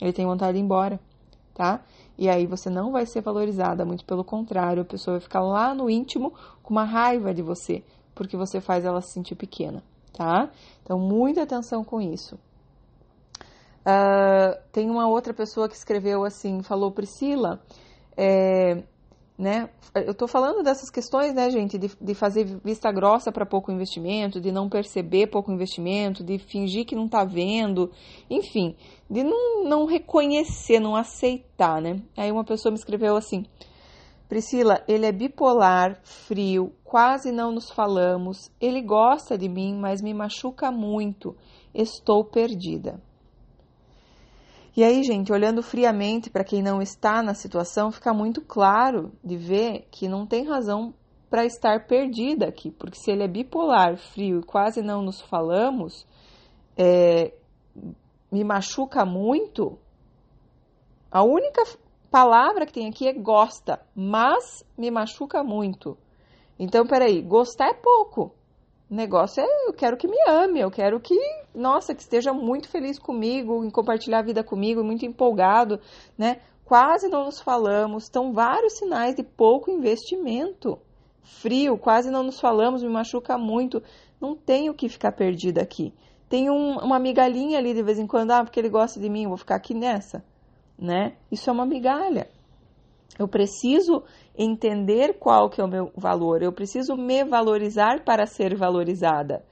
Ele 0.01 0.11
tem 0.11 0.25
vontade 0.25 0.51
de 0.51 0.59
ir 0.59 0.63
embora, 0.63 0.99
tá? 1.53 1.81
E 2.21 2.29
aí 2.29 2.45
você 2.45 2.69
não 2.69 2.91
vai 2.91 3.03
ser 3.07 3.21
valorizada, 3.21 3.83
muito 3.83 4.05
pelo 4.05 4.23
contrário, 4.23 4.83
a 4.83 4.85
pessoa 4.85 5.15
vai 5.15 5.21
ficar 5.21 5.41
lá 5.41 5.73
no 5.73 5.89
íntimo 5.89 6.31
com 6.61 6.71
uma 6.71 6.83
raiva 6.83 7.33
de 7.33 7.41
você, 7.41 7.83
porque 8.13 8.37
você 8.37 8.61
faz 8.61 8.85
ela 8.85 9.01
se 9.01 9.11
sentir 9.11 9.33
pequena, 9.33 9.81
tá? 10.13 10.47
Então, 10.83 10.99
muita 10.99 11.41
atenção 11.41 11.83
com 11.83 11.99
isso. 11.99 12.35
Uh, 13.81 14.55
tem 14.71 14.87
uma 14.91 15.07
outra 15.07 15.33
pessoa 15.33 15.67
que 15.67 15.73
escreveu 15.73 16.23
assim, 16.23 16.61
falou, 16.61 16.91
Priscila, 16.91 17.59
é, 18.15 18.83
né? 19.41 19.71
Eu 19.95 20.11
estou 20.11 20.27
falando 20.27 20.61
dessas 20.61 20.91
questões, 20.91 21.33
né, 21.33 21.49
gente, 21.49 21.75
de, 21.75 21.91
de 21.99 22.13
fazer 22.13 22.45
vista 22.63 22.91
grossa 22.91 23.31
para 23.31 23.43
pouco 23.43 23.71
investimento, 23.71 24.39
de 24.39 24.51
não 24.51 24.69
perceber 24.69 25.27
pouco 25.27 25.51
investimento, 25.51 26.23
de 26.23 26.37
fingir 26.37 26.85
que 26.85 26.95
não 26.95 27.05
está 27.05 27.25
vendo, 27.25 27.91
enfim, 28.29 28.75
de 29.09 29.23
não, 29.23 29.63
não 29.63 29.85
reconhecer, 29.85 30.79
não 30.79 30.95
aceitar, 30.95 31.81
né? 31.81 31.99
Aí 32.15 32.31
uma 32.31 32.43
pessoa 32.43 32.71
me 32.71 32.77
escreveu 32.77 33.17
assim: 33.17 33.43
Priscila, 34.29 34.83
ele 34.87 35.07
é 35.07 35.11
bipolar, 35.11 35.99
frio, 36.03 36.71
quase 36.83 37.31
não 37.31 37.51
nos 37.51 37.71
falamos, 37.71 38.51
ele 38.61 38.79
gosta 38.79 39.35
de 39.35 39.49
mim, 39.49 39.75
mas 39.75 40.03
me 40.03 40.13
machuca 40.13 40.71
muito, 40.71 41.35
estou 41.73 42.23
perdida. 42.23 43.01
E 44.75 44.83
aí, 44.85 45.03
gente, 45.03 45.33
olhando 45.33 45.61
friamente 45.61 46.29
para 46.29 46.45
quem 46.45 46.63
não 46.63 46.81
está 46.81 47.21
na 47.21 47.33
situação, 47.33 47.91
fica 47.91 48.13
muito 48.13 48.41
claro 48.41 49.11
de 49.21 49.35
ver 49.35 49.87
que 49.91 50.07
não 50.07 50.25
tem 50.25 50.47
razão 50.47 50.93
para 51.29 51.45
estar 51.45 51.87
perdida 51.87 52.47
aqui, 52.47 52.71
porque 52.71 52.97
se 52.97 53.11
ele 53.11 53.23
é 53.23 53.27
bipolar, 53.27 53.97
frio 53.97 54.39
e 54.39 54.45
quase 54.45 54.81
não 54.81 55.01
nos 55.01 55.21
falamos, 55.21 56.07
é, 56.77 57.33
me 58.31 58.43
machuca 58.43 59.05
muito. 59.05 59.77
A 61.11 61.21
única 61.21 61.63
palavra 62.09 62.65
que 62.65 62.73
tem 62.73 62.87
aqui 62.87 63.07
é 63.07 63.13
gosta, 63.13 63.81
mas 63.93 64.65
me 64.77 64.89
machuca 64.89 65.43
muito. 65.43 65.97
Então, 66.57 66.85
peraí, 66.85 67.21
gostar 67.21 67.69
é 67.69 67.73
pouco. 67.73 68.33
O 68.91 68.93
negócio 68.93 69.41
é 69.41 69.47
eu 69.69 69.71
quero 69.71 69.95
que 69.95 70.05
me 70.05 70.17
ame, 70.27 70.59
eu 70.59 70.69
quero 70.69 70.99
que, 70.99 71.15
nossa, 71.55 71.95
que 71.95 72.01
esteja 72.01 72.33
muito 72.33 72.67
feliz 72.67 72.99
comigo, 72.99 73.63
em 73.63 73.69
compartilhar 73.69 74.19
a 74.19 74.21
vida 74.21 74.43
comigo, 74.43 74.83
muito 74.83 75.05
empolgado, 75.05 75.79
né? 76.17 76.41
Quase 76.65 77.07
não 77.07 77.23
nos 77.23 77.39
falamos, 77.39 78.03
estão 78.03 78.33
vários 78.33 78.73
sinais 78.73 79.15
de 79.15 79.23
pouco 79.23 79.71
investimento. 79.71 80.77
Frio, 81.21 81.77
quase 81.77 82.11
não 82.11 82.21
nos 82.21 82.37
falamos, 82.41 82.83
me 82.83 82.89
machuca 82.89 83.37
muito. 83.37 83.81
Não 84.19 84.35
tenho 84.35 84.73
que 84.73 84.89
ficar 84.89 85.13
perdida 85.13 85.61
aqui. 85.61 85.93
Tem 86.27 86.49
um, 86.49 86.77
uma 86.79 86.99
migalhinha 86.99 87.59
ali 87.59 87.73
de 87.73 87.81
vez 87.81 87.97
em 87.97 88.05
quando, 88.05 88.31
ah, 88.31 88.43
porque 88.43 88.59
ele 88.59 88.69
gosta 88.69 88.99
de 88.99 89.09
mim, 89.09 89.23
eu 89.23 89.29
vou 89.29 89.37
ficar 89.37 89.55
aqui 89.55 89.73
nessa, 89.73 90.21
né? 90.77 91.15
Isso 91.31 91.49
é 91.49 91.53
uma 91.53 91.65
migalha. 91.65 92.29
Eu 93.19 93.27
preciso 93.27 94.03
entender 94.37 95.17
qual 95.19 95.49
que 95.49 95.61
é 95.61 95.63
o 95.63 95.67
meu 95.67 95.91
valor, 95.95 96.41
eu 96.41 96.51
preciso 96.51 96.95
me 96.95 97.23
valorizar 97.23 98.03
para 98.03 98.25
ser 98.25 98.55
valorizada. 98.55 99.43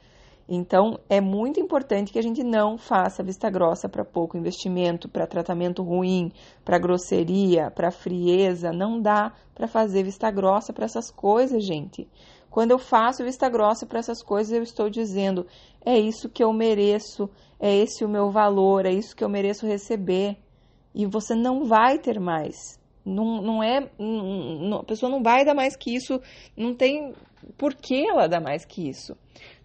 Então, 0.51 0.99
é 1.07 1.21
muito 1.21 1.59
importante 1.59 2.11
que 2.11 2.17
a 2.17 2.23
gente 2.23 2.43
não 2.43 2.75
faça 2.75 3.21
vista 3.21 3.51
grossa 3.51 3.87
para 3.87 4.03
pouco 4.03 4.35
investimento, 4.35 5.07
para 5.07 5.27
tratamento 5.27 5.83
ruim, 5.83 6.31
para 6.65 6.79
grosseria, 6.79 7.69
para 7.69 7.91
frieza. 7.91 8.71
Não 8.71 8.99
dá 8.99 9.31
para 9.53 9.67
fazer 9.67 10.01
vista 10.01 10.31
grossa 10.31 10.73
para 10.73 10.85
essas 10.85 11.11
coisas, 11.11 11.63
gente. 11.63 12.09
Quando 12.49 12.71
eu 12.71 12.79
faço 12.79 13.23
vista 13.23 13.47
grossa 13.47 13.85
para 13.85 13.99
essas 13.99 14.23
coisas, 14.23 14.51
eu 14.51 14.63
estou 14.63 14.89
dizendo: 14.89 15.45
é 15.85 15.99
isso 15.99 16.27
que 16.27 16.43
eu 16.43 16.51
mereço, 16.51 17.29
é 17.59 17.75
esse 17.75 18.03
o 18.03 18.09
meu 18.09 18.31
valor, 18.31 18.87
é 18.87 18.91
isso 18.91 19.15
que 19.15 19.23
eu 19.23 19.29
mereço 19.29 19.67
receber. 19.67 20.35
E 20.95 21.05
você 21.05 21.35
não 21.35 21.65
vai 21.65 21.99
ter 21.99 22.19
mais. 22.19 22.78
Não, 23.05 23.41
não 23.41 23.63
é. 23.63 23.89
Não, 23.97 24.79
a 24.79 24.83
pessoa 24.83 25.09
não 25.09 25.23
vai 25.23 25.45
dar 25.45 25.53
mais 25.53 25.75
que 25.75 25.95
isso, 25.95 26.21
não 26.55 26.75
tem 26.75 27.13
por 27.57 27.73
que 27.73 28.07
ela 28.07 28.27
dar 28.27 28.41
mais 28.41 28.65
que 28.65 28.87
isso, 28.87 29.17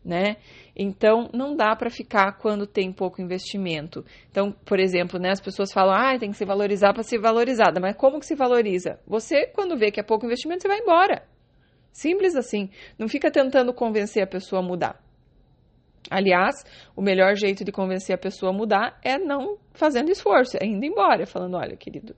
né? 0.05 0.37
Então, 0.77 1.29
não 1.33 1.57
dá 1.57 1.75
para 1.77 1.91
ficar 1.91 2.33
quando 2.39 2.67
tem 2.67 2.93
pouco 2.93 3.21
investimento. 3.21 4.05
Então, 4.31 4.53
por 4.65 4.81
exemplo, 4.81 5.19
né, 5.19 5.31
as 5.31 5.41
pessoas 5.41 5.73
falam, 5.73 5.95
ah, 5.95 6.19
tem 6.19 6.31
que 6.31 6.37
se 6.37 6.45
valorizar 6.45 6.93
para 6.93 7.03
ser 7.03 7.21
valorizada. 7.21 7.81
Mas 7.81 7.97
como 7.97 8.19
que 8.19 8.27
se 8.27 8.35
valoriza? 8.35 8.99
Você, 9.07 9.47
quando 9.47 9.77
vê 9.77 9.91
que 9.91 10.01
é 10.01 10.03
pouco 10.03 10.27
investimento, 10.27 10.63
você 10.63 10.69
vai 10.69 10.79
embora. 10.79 11.27
Simples 11.93 12.35
assim. 12.35 12.71
Não 12.99 13.09
fica 13.09 13.31
tentando 13.31 13.73
convencer 13.73 14.23
a 14.23 14.27
pessoa 14.27 14.61
a 14.61 14.65
mudar. 14.65 15.01
Aliás, 16.11 16.65
o 16.95 17.01
melhor 17.01 17.35
jeito 17.35 17.65
de 17.65 17.73
convencer 17.73 18.15
a 18.15 18.19
pessoa 18.19 18.51
a 18.51 18.55
mudar 18.55 18.99
é 19.03 19.17
não 19.17 19.57
fazendo 19.73 20.11
esforço, 20.11 20.57
é 20.61 20.67
indo 20.67 20.85
embora, 20.85 21.27
falando: 21.27 21.57
olha, 21.57 21.77
querido, 21.77 22.15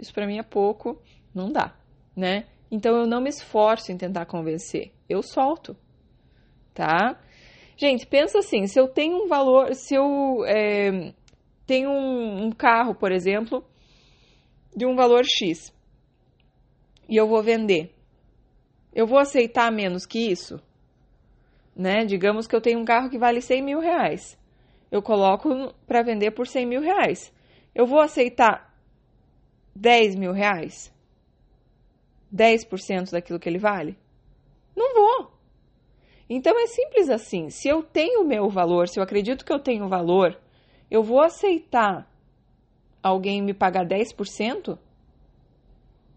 isso 0.00 0.12
para 0.12 0.26
mim 0.26 0.38
é 0.38 0.42
pouco, 0.42 1.00
não 1.34 1.52
dá, 1.52 1.74
né? 2.16 2.46
Então 2.70 2.96
eu 2.96 3.06
não 3.06 3.20
me 3.20 3.28
esforço 3.28 3.92
em 3.92 3.96
tentar 3.96 4.26
convencer, 4.26 4.92
eu 5.08 5.22
solto, 5.22 5.76
tá? 6.72 7.20
Gente, 7.76 8.06
pensa 8.06 8.38
assim: 8.38 8.66
se 8.66 8.78
eu 8.78 8.88
tenho 8.88 9.24
um 9.24 9.28
valor, 9.28 9.74
se 9.74 9.94
eu 9.94 10.44
é, 10.46 11.12
tenho 11.66 11.90
um, 11.90 12.46
um 12.46 12.52
carro, 12.52 12.94
por 12.94 13.12
exemplo, 13.12 13.64
de 14.76 14.86
um 14.86 14.94
valor 14.94 15.24
X 15.24 15.72
e 17.08 17.16
eu 17.16 17.26
vou 17.26 17.42
vender, 17.42 17.94
eu 18.94 19.06
vou 19.06 19.18
aceitar 19.18 19.70
menos 19.72 20.06
que 20.06 20.30
isso? 20.30 20.60
né? 21.80 22.04
Digamos 22.04 22.46
que 22.46 22.54
eu 22.54 22.60
tenho 22.60 22.78
um 22.78 22.84
carro 22.84 23.08
que 23.08 23.18
vale 23.18 23.40
100 23.40 23.62
mil 23.62 23.80
reais. 23.80 24.38
Eu 24.90 25.00
coloco 25.00 25.74
para 25.86 26.02
vender 26.02 26.32
por 26.32 26.46
100 26.46 26.66
mil 26.66 26.80
reais. 26.82 27.32
Eu 27.74 27.86
vou 27.86 28.00
aceitar 28.00 28.69
10 29.80 30.14
mil 30.14 30.32
reais? 30.32 30.92
10% 32.30 33.10
daquilo 33.10 33.40
que 33.40 33.48
ele 33.48 33.58
vale? 33.58 33.96
Não 34.76 34.94
vou. 34.94 35.32
Então 36.28 36.52
é 36.62 36.66
simples 36.66 37.08
assim. 37.08 37.48
Se 37.48 37.66
eu 37.66 37.82
tenho 37.82 38.20
o 38.20 38.26
meu 38.26 38.50
valor, 38.50 38.88
se 38.88 39.00
eu 39.00 39.02
acredito 39.02 39.42
que 39.44 39.52
eu 39.52 39.58
tenho 39.58 39.88
valor, 39.88 40.38
eu 40.90 41.02
vou 41.02 41.22
aceitar 41.22 42.06
alguém 43.02 43.40
me 43.40 43.54
pagar 43.54 43.86
10%? 43.86 44.78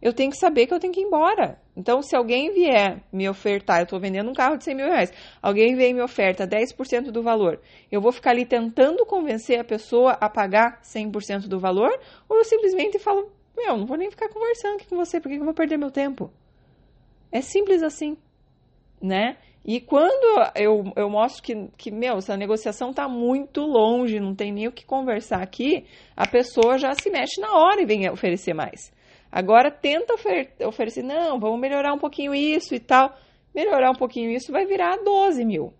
eu 0.04 0.12
tenho 0.12 0.32
que 0.32 0.38
saber 0.38 0.68
que 0.68 0.74
eu 0.74 0.80
tenho 0.80 0.92
que 0.92 1.00
ir 1.00 1.06
embora. 1.06 1.58
Então, 1.78 2.02
se 2.02 2.14
alguém 2.14 2.52
vier 2.52 3.02
me 3.12 3.28
ofertar, 3.30 3.80
eu 3.80 3.84
estou 3.86 4.02
vendendo 4.02 4.30
um 4.30 4.34
carro 4.34 4.58
de 4.58 4.66
100 4.66 4.76
mil 4.76 4.86
reais, 4.88 5.14
alguém 5.42 5.76
vem 5.76 5.94
me 5.94 6.02
oferta 6.02 6.46
10% 6.46 7.10
do 7.10 7.24
valor, 7.24 7.62
eu 7.90 8.02
vou 8.02 8.12
ficar 8.12 8.32
ali 8.32 8.46
tentando 8.46 9.06
convencer 9.06 9.62
a 9.62 9.64
pessoa 9.64 10.12
a 10.20 10.30
pagar 10.30 10.82
100% 10.84 11.48
do 11.48 11.58
valor, 11.58 11.98
ou 12.28 12.38
eu 12.38 12.44
simplesmente 12.44 13.00
falo, 13.00 13.32
meu, 13.56 13.78
não 13.78 13.86
vou 13.86 13.98
nem 13.98 14.10
ficar 14.10 14.30
conversando 14.30 14.76
aqui 14.76 14.88
com 14.88 14.96
você, 14.96 15.20
por 15.20 15.30
que 15.30 15.38
eu 15.38 15.46
vou 15.46 15.54
perder 15.54 15.78
meu 15.78 15.92
tempo? 15.92 16.32
É 17.32 17.42
simples 17.42 17.82
assim, 17.84 18.18
né? 19.02 19.38
E 19.66 19.80
quando 19.80 20.52
eu, 20.56 20.92
eu 20.96 21.10
mostro 21.10 21.42
que, 21.42 21.70
que, 21.78 21.90
meu, 21.90 22.18
essa 22.18 22.36
negociação 22.36 22.90
está 22.90 23.08
muito 23.08 23.62
longe, 23.62 24.20
não 24.20 24.36
tem 24.36 24.52
nem 24.52 24.68
o 24.68 24.72
que 24.72 24.86
conversar 24.86 25.42
aqui, 25.42 25.86
a 26.18 26.28
pessoa 26.28 26.78
já 26.78 26.94
se 26.94 27.10
mexe 27.10 27.40
na 27.40 27.58
hora 27.58 27.82
e 27.82 27.86
vem 27.86 28.10
oferecer 28.10 28.54
mais. 28.54 28.92
Agora 29.32 29.72
tenta 29.72 30.14
ofer 30.14 30.54
oferecer, 30.64 31.02
não, 31.02 31.40
vamos 31.40 31.60
melhorar 31.60 31.94
um 31.94 31.98
pouquinho 31.98 32.36
isso 32.36 32.76
e 32.76 32.80
tal. 32.80 33.18
Melhorar 33.56 33.90
um 33.90 33.96
pouquinho 33.96 34.30
isso 34.30 34.52
vai 34.52 34.66
virar 34.66 34.98
12 34.98 35.46
mil. 35.46 35.74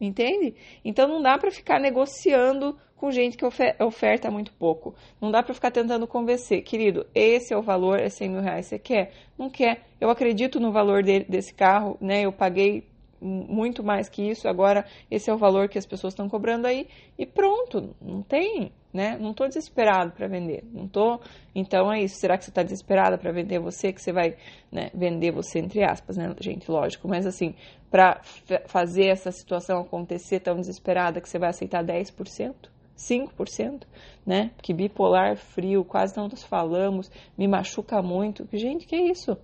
Entende? 0.00 0.54
Então 0.84 1.08
não 1.08 1.22
dá 1.22 1.38
para 1.38 1.50
ficar 1.50 1.80
negociando 1.80 2.76
com 2.96 3.10
gente 3.10 3.36
que 3.36 3.44
ofer 3.44 3.76
oferta 3.80 4.30
muito 4.30 4.52
pouco. 4.52 4.94
Não 5.20 5.30
dá 5.30 5.42
para 5.42 5.54
ficar 5.54 5.70
tentando 5.70 6.06
convencer, 6.06 6.62
querido, 6.62 7.06
esse 7.14 7.52
é 7.52 7.56
o 7.56 7.62
valor, 7.62 7.98
é 7.98 8.08
100 8.08 8.28
mil 8.30 8.40
reais, 8.40 8.66
você 8.66 8.78
quer? 8.78 9.12
Não 9.38 9.50
quer. 9.50 9.86
Eu 10.00 10.10
acredito 10.10 10.58
no 10.58 10.72
valor 10.72 11.02
de, 11.02 11.20
desse 11.20 11.52
carro, 11.54 11.96
né? 12.00 12.22
Eu 12.22 12.32
paguei 12.32 12.86
muito 13.20 13.82
mais 13.82 14.08
que 14.08 14.22
isso, 14.22 14.46
agora 14.48 14.84
esse 15.10 15.30
é 15.30 15.34
o 15.34 15.38
valor 15.38 15.68
que 15.68 15.78
as 15.78 15.86
pessoas 15.86 16.12
estão 16.12 16.28
cobrando 16.28 16.66
aí 16.66 16.86
e 17.18 17.24
pronto, 17.24 17.94
não 18.00 18.22
tem, 18.22 18.72
né? 18.92 19.16
Não 19.20 19.30
estou 19.30 19.46
desesperado 19.46 20.12
para 20.12 20.26
vender, 20.26 20.64
não 20.72 20.88
tô. 20.88 21.20
Então 21.54 21.92
é 21.92 22.02
isso. 22.02 22.16
Será 22.16 22.36
que 22.36 22.44
você 22.44 22.50
está 22.50 22.62
desesperada 22.62 23.18
para 23.18 23.30
vender 23.32 23.58
você 23.58 23.92
que 23.92 24.00
você 24.00 24.12
vai 24.12 24.36
né, 24.70 24.90
vender 24.94 25.30
você 25.32 25.58
entre 25.58 25.82
aspas, 25.84 26.16
né, 26.16 26.34
gente? 26.40 26.70
Lógico, 26.70 27.06
mas 27.08 27.26
assim 27.26 27.54
para 27.96 28.20
fazer 28.66 29.06
essa 29.06 29.32
situação 29.32 29.80
acontecer 29.80 30.40
tão 30.40 30.56
desesperada 30.56 31.18
que 31.18 31.26
você 31.26 31.38
vai 31.38 31.48
aceitar 31.48 31.82
10%? 31.82 32.54
5%, 32.94 33.84
né? 34.24 34.50
Que 34.62 34.74
bipolar, 34.74 35.36
frio, 35.38 35.82
quase 35.82 36.14
não 36.14 36.28
nos 36.28 36.42
falamos, 36.42 37.10
me 37.38 37.48
machuca 37.48 38.02
muito. 38.02 38.46
Gente, 38.52 38.86
que 38.86 38.96
isso? 38.96 39.34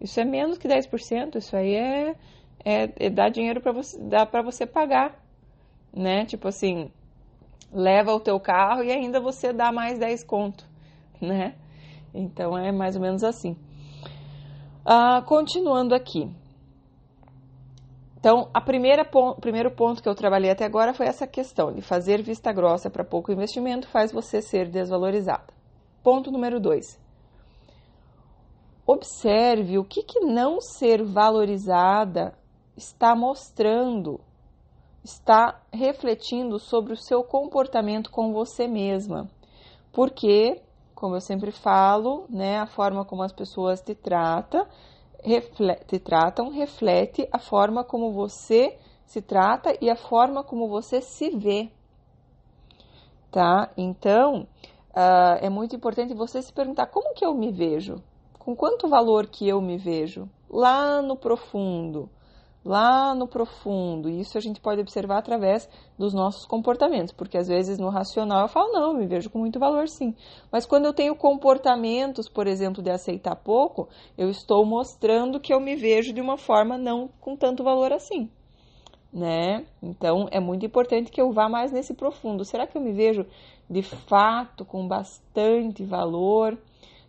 Isso 0.00 0.20
é 0.20 0.24
menos 0.24 0.58
que 0.58 0.68
10%, 0.68 1.36
isso 1.36 1.56
aí 1.56 1.74
é 1.74 2.14
é, 2.64 3.06
é 3.06 3.10
dar 3.10 3.30
dinheiro 3.30 3.60
para 3.60 3.72
você, 3.72 3.98
dá 4.00 4.24
para 4.24 4.42
você 4.42 4.64
pagar, 4.64 5.20
né? 5.92 6.24
Tipo 6.24 6.46
assim, 6.46 6.92
leva 7.72 8.12
o 8.12 8.20
teu 8.20 8.38
carro 8.38 8.84
e 8.84 8.92
ainda 8.92 9.20
você 9.20 9.52
dá 9.52 9.72
mais 9.72 9.98
10 9.98 10.22
conto, 10.22 10.64
né? 11.20 11.56
Então 12.14 12.56
é 12.56 12.70
mais 12.70 12.94
ou 12.94 13.02
menos 13.02 13.24
assim. 13.24 13.56
Ah, 14.84 15.20
continuando 15.26 15.96
aqui. 15.96 16.30
Então, 18.18 18.50
a 18.52 18.60
primeira 18.60 19.04
primeiro 19.40 19.70
ponto 19.70 20.02
que 20.02 20.08
eu 20.08 20.14
trabalhei 20.14 20.50
até 20.50 20.64
agora 20.64 20.92
foi 20.92 21.06
essa 21.06 21.26
questão 21.26 21.72
de 21.72 21.80
fazer 21.80 22.20
vista 22.20 22.52
grossa 22.52 22.90
para 22.90 23.04
pouco 23.04 23.30
investimento 23.30 23.86
faz 23.88 24.10
você 24.10 24.42
ser 24.42 24.68
desvalorizada. 24.68 25.54
Ponto 26.02 26.32
número 26.32 26.58
dois. 26.58 26.98
Observe 28.84 29.78
o 29.78 29.84
que, 29.84 30.02
que 30.02 30.20
não 30.20 30.60
ser 30.60 31.04
valorizada 31.04 32.36
está 32.76 33.14
mostrando, 33.14 34.20
está 35.04 35.60
refletindo 35.72 36.58
sobre 36.58 36.94
o 36.94 36.96
seu 36.96 37.22
comportamento 37.22 38.10
com 38.10 38.32
você 38.32 38.66
mesma. 38.66 39.30
Porque, 39.92 40.60
como 40.92 41.14
eu 41.14 41.20
sempre 41.20 41.52
falo, 41.52 42.24
né, 42.28 42.58
a 42.58 42.66
forma 42.66 43.04
como 43.04 43.22
as 43.22 43.32
pessoas 43.32 43.80
te 43.80 43.94
tratam 43.94 44.66
reflete, 45.22 45.84
te 45.86 45.98
tratam 45.98 46.50
reflete 46.50 47.28
a 47.32 47.38
forma 47.38 47.84
como 47.84 48.12
você 48.12 48.78
se 49.06 49.22
trata 49.22 49.76
e 49.80 49.88
a 49.88 49.96
forma 49.96 50.44
como 50.44 50.68
você 50.68 51.00
se 51.00 51.30
vê. 51.30 51.70
Tá? 53.30 53.70
Então, 53.76 54.46
uh, 54.90 55.38
é 55.40 55.48
muito 55.48 55.74
importante 55.74 56.14
você 56.14 56.42
se 56.42 56.52
perguntar 56.52 56.86
como 56.86 57.14
que 57.14 57.24
eu 57.24 57.34
me 57.34 57.50
vejo? 57.50 58.02
Com 58.38 58.54
quanto 58.54 58.88
valor 58.88 59.26
que 59.26 59.48
eu 59.48 59.60
me 59.60 59.76
vejo? 59.76 60.28
Lá 60.48 61.02
no 61.02 61.16
profundo 61.16 62.08
lá 62.64 63.14
no 63.14 63.26
profundo. 63.26 64.08
E 64.08 64.20
isso 64.20 64.36
a 64.36 64.40
gente 64.40 64.60
pode 64.60 64.80
observar 64.80 65.18
através 65.18 65.68
dos 65.96 66.12
nossos 66.12 66.44
comportamentos, 66.44 67.12
porque 67.12 67.38
às 67.38 67.48
vezes 67.48 67.78
no 67.78 67.88
racional 67.88 68.42
eu 68.42 68.48
falo, 68.48 68.72
não, 68.72 68.92
eu 68.92 68.94
me 68.94 69.06
vejo 69.06 69.30
com 69.30 69.38
muito 69.38 69.58
valor 69.58 69.88
sim. 69.88 70.14
Mas 70.50 70.66
quando 70.66 70.84
eu 70.84 70.92
tenho 70.92 71.14
comportamentos, 71.16 72.28
por 72.28 72.46
exemplo, 72.46 72.82
de 72.82 72.90
aceitar 72.90 73.36
pouco, 73.36 73.88
eu 74.16 74.30
estou 74.30 74.64
mostrando 74.64 75.40
que 75.40 75.52
eu 75.52 75.60
me 75.60 75.76
vejo 75.76 76.12
de 76.12 76.20
uma 76.20 76.36
forma 76.36 76.76
não 76.76 77.08
com 77.20 77.36
tanto 77.36 77.64
valor 77.64 77.92
assim. 77.92 78.30
Né? 79.10 79.64
Então 79.82 80.28
é 80.30 80.38
muito 80.38 80.66
importante 80.66 81.10
que 81.10 81.20
eu 81.20 81.32
vá 81.32 81.48
mais 81.48 81.72
nesse 81.72 81.94
profundo. 81.94 82.44
Será 82.44 82.66
que 82.66 82.76
eu 82.76 82.82
me 82.82 82.92
vejo 82.92 83.24
de 83.68 83.82
fato 83.82 84.64
com 84.64 84.86
bastante 84.86 85.82
valor, 85.84 86.58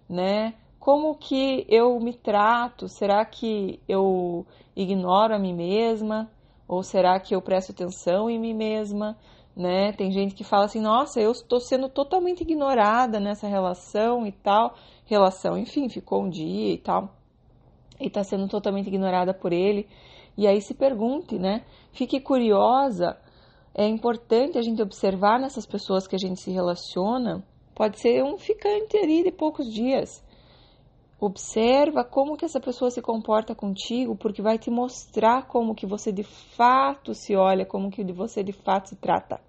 né? 0.08 0.54
Como 0.90 1.14
que 1.14 1.68
eu 1.70 2.00
me 2.00 2.16
trato? 2.16 2.88
Será 2.88 3.24
que 3.24 3.80
eu 3.88 4.44
ignoro 4.76 5.36
a 5.36 5.38
mim 5.38 5.54
mesma? 5.54 6.32
Ou 6.68 6.82
será 6.82 7.20
que 7.20 7.36
eu 7.36 7.44
presto 7.44 7.72
atenção 7.72 8.28
em 8.28 8.40
mim 8.40 8.56
mesma? 8.56 9.16
Né? 9.56 9.94
Tem 9.94 10.12
gente 10.12 10.34
que 10.34 10.44
fala 10.44 10.66
assim: 10.66 10.82
nossa, 10.82 11.22
eu 11.22 11.30
estou 11.30 11.60
sendo 11.60 11.90
totalmente 11.90 12.42
ignorada 12.42 13.20
nessa 13.20 13.48
relação 13.48 14.26
e 14.26 14.32
tal. 14.32 14.74
Relação, 15.06 15.60
enfim, 15.60 15.88
ficou 15.90 16.24
um 16.24 16.28
dia 16.28 16.74
e 16.74 16.80
tal. 16.80 17.14
E 18.00 18.08
está 18.08 18.24
sendo 18.24 18.48
totalmente 18.48 18.88
ignorada 18.88 19.32
por 19.32 19.54
ele. 19.54 19.88
E 20.36 20.48
aí 20.48 20.60
se 20.60 20.74
pergunte, 20.74 21.38
né? 21.38 21.66
Fique 21.92 22.20
curiosa. 22.20 23.16
É 23.76 23.88
importante 23.88 24.58
a 24.58 24.64
gente 24.64 24.82
observar 24.82 25.40
nessas 25.40 25.68
pessoas 25.68 26.08
que 26.08 26.16
a 26.16 26.20
gente 26.20 26.42
se 26.42 26.50
relaciona. 26.50 27.46
Pode 27.76 28.02
ser 28.02 28.24
um 28.24 28.40
ficante 28.40 28.98
ali 28.98 29.22
de 29.22 29.32
poucos 29.32 29.72
dias 29.72 30.28
Observa 31.22 32.04
como 32.04 32.38
que 32.38 32.46
essa 32.46 32.60
pessoa 32.62 32.90
se 32.90 33.02
comporta 33.02 33.54
contigo, 33.54 34.16
porque 34.16 34.42
vai 34.42 34.58
te 34.58 34.72
mostrar 34.72 35.48
como 35.48 35.76
que 35.76 35.86
você 35.86 36.12
de 36.12 36.24
fato 36.24 37.14
se 37.14 37.36
olha, 37.36 37.66
como 37.66 37.92
que 37.92 38.04
você 38.14 38.42
de 38.42 38.54
fato 38.54 38.90
se 38.90 38.96
trata. 38.96 39.42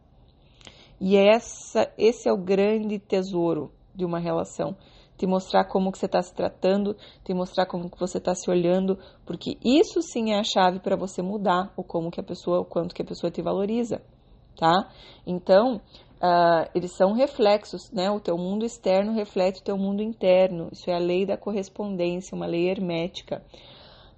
E 1.00 1.16
essa, 1.16 1.90
esse 1.96 2.28
é 2.28 2.32
o 2.32 2.36
grande 2.36 2.98
tesouro 2.98 3.72
de 3.94 4.04
uma 4.04 4.18
relação. 4.18 4.76
Te 5.16 5.26
mostrar 5.26 5.64
como 5.64 5.92
que 5.92 5.98
você 5.98 6.06
está 6.06 6.20
se 6.20 6.34
tratando, 6.34 6.96
te 7.24 7.32
mostrar 7.32 7.66
como 7.66 7.88
que 7.88 8.00
você 8.00 8.18
está 8.18 8.34
se 8.34 8.50
olhando, 8.50 8.98
porque 9.24 9.56
isso 9.64 10.02
sim 10.02 10.32
é 10.32 10.40
a 10.40 10.44
chave 10.44 10.80
para 10.80 10.96
você 10.96 11.22
mudar 11.22 11.72
o 11.76 11.84
como 11.84 12.10
que 12.10 12.20
a 12.20 12.22
pessoa, 12.22 12.60
o 12.60 12.64
quanto 12.64 12.94
que 12.94 13.02
a 13.02 13.04
pessoa 13.04 13.30
te 13.30 13.40
valoriza, 13.40 14.02
tá? 14.56 14.90
Então, 15.26 15.80
Uh, 16.20 16.68
eles 16.74 16.92
são 16.92 17.12
reflexos, 17.12 17.90
né? 17.90 18.10
O 18.10 18.20
teu 18.20 18.36
mundo 18.36 18.64
externo 18.64 19.12
reflete 19.12 19.60
o 19.60 19.64
teu 19.64 19.78
mundo 19.78 20.02
interno. 20.02 20.68
Isso 20.70 20.90
é 20.90 20.94
a 20.94 20.98
lei 20.98 21.24
da 21.24 21.36
correspondência, 21.36 22.36
uma 22.36 22.46
lei 22.46 22.68
hermética. 22.68 23.42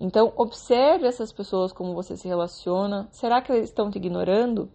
Então, 0.00 0.32
observe 0.36 1.06
essas 1.06 1.32
pessoas 1.32 1.72
como 1.72 1.94
você 1.94 2.16
se 2.16 2.26
relaciona. 2.26 3.08
Será 3.12 3.40
que 3.40 3.52
eles 3.52 3.68
estão 3.68 3.88
te 3.88 3.98
ignorando? 3.98 4.68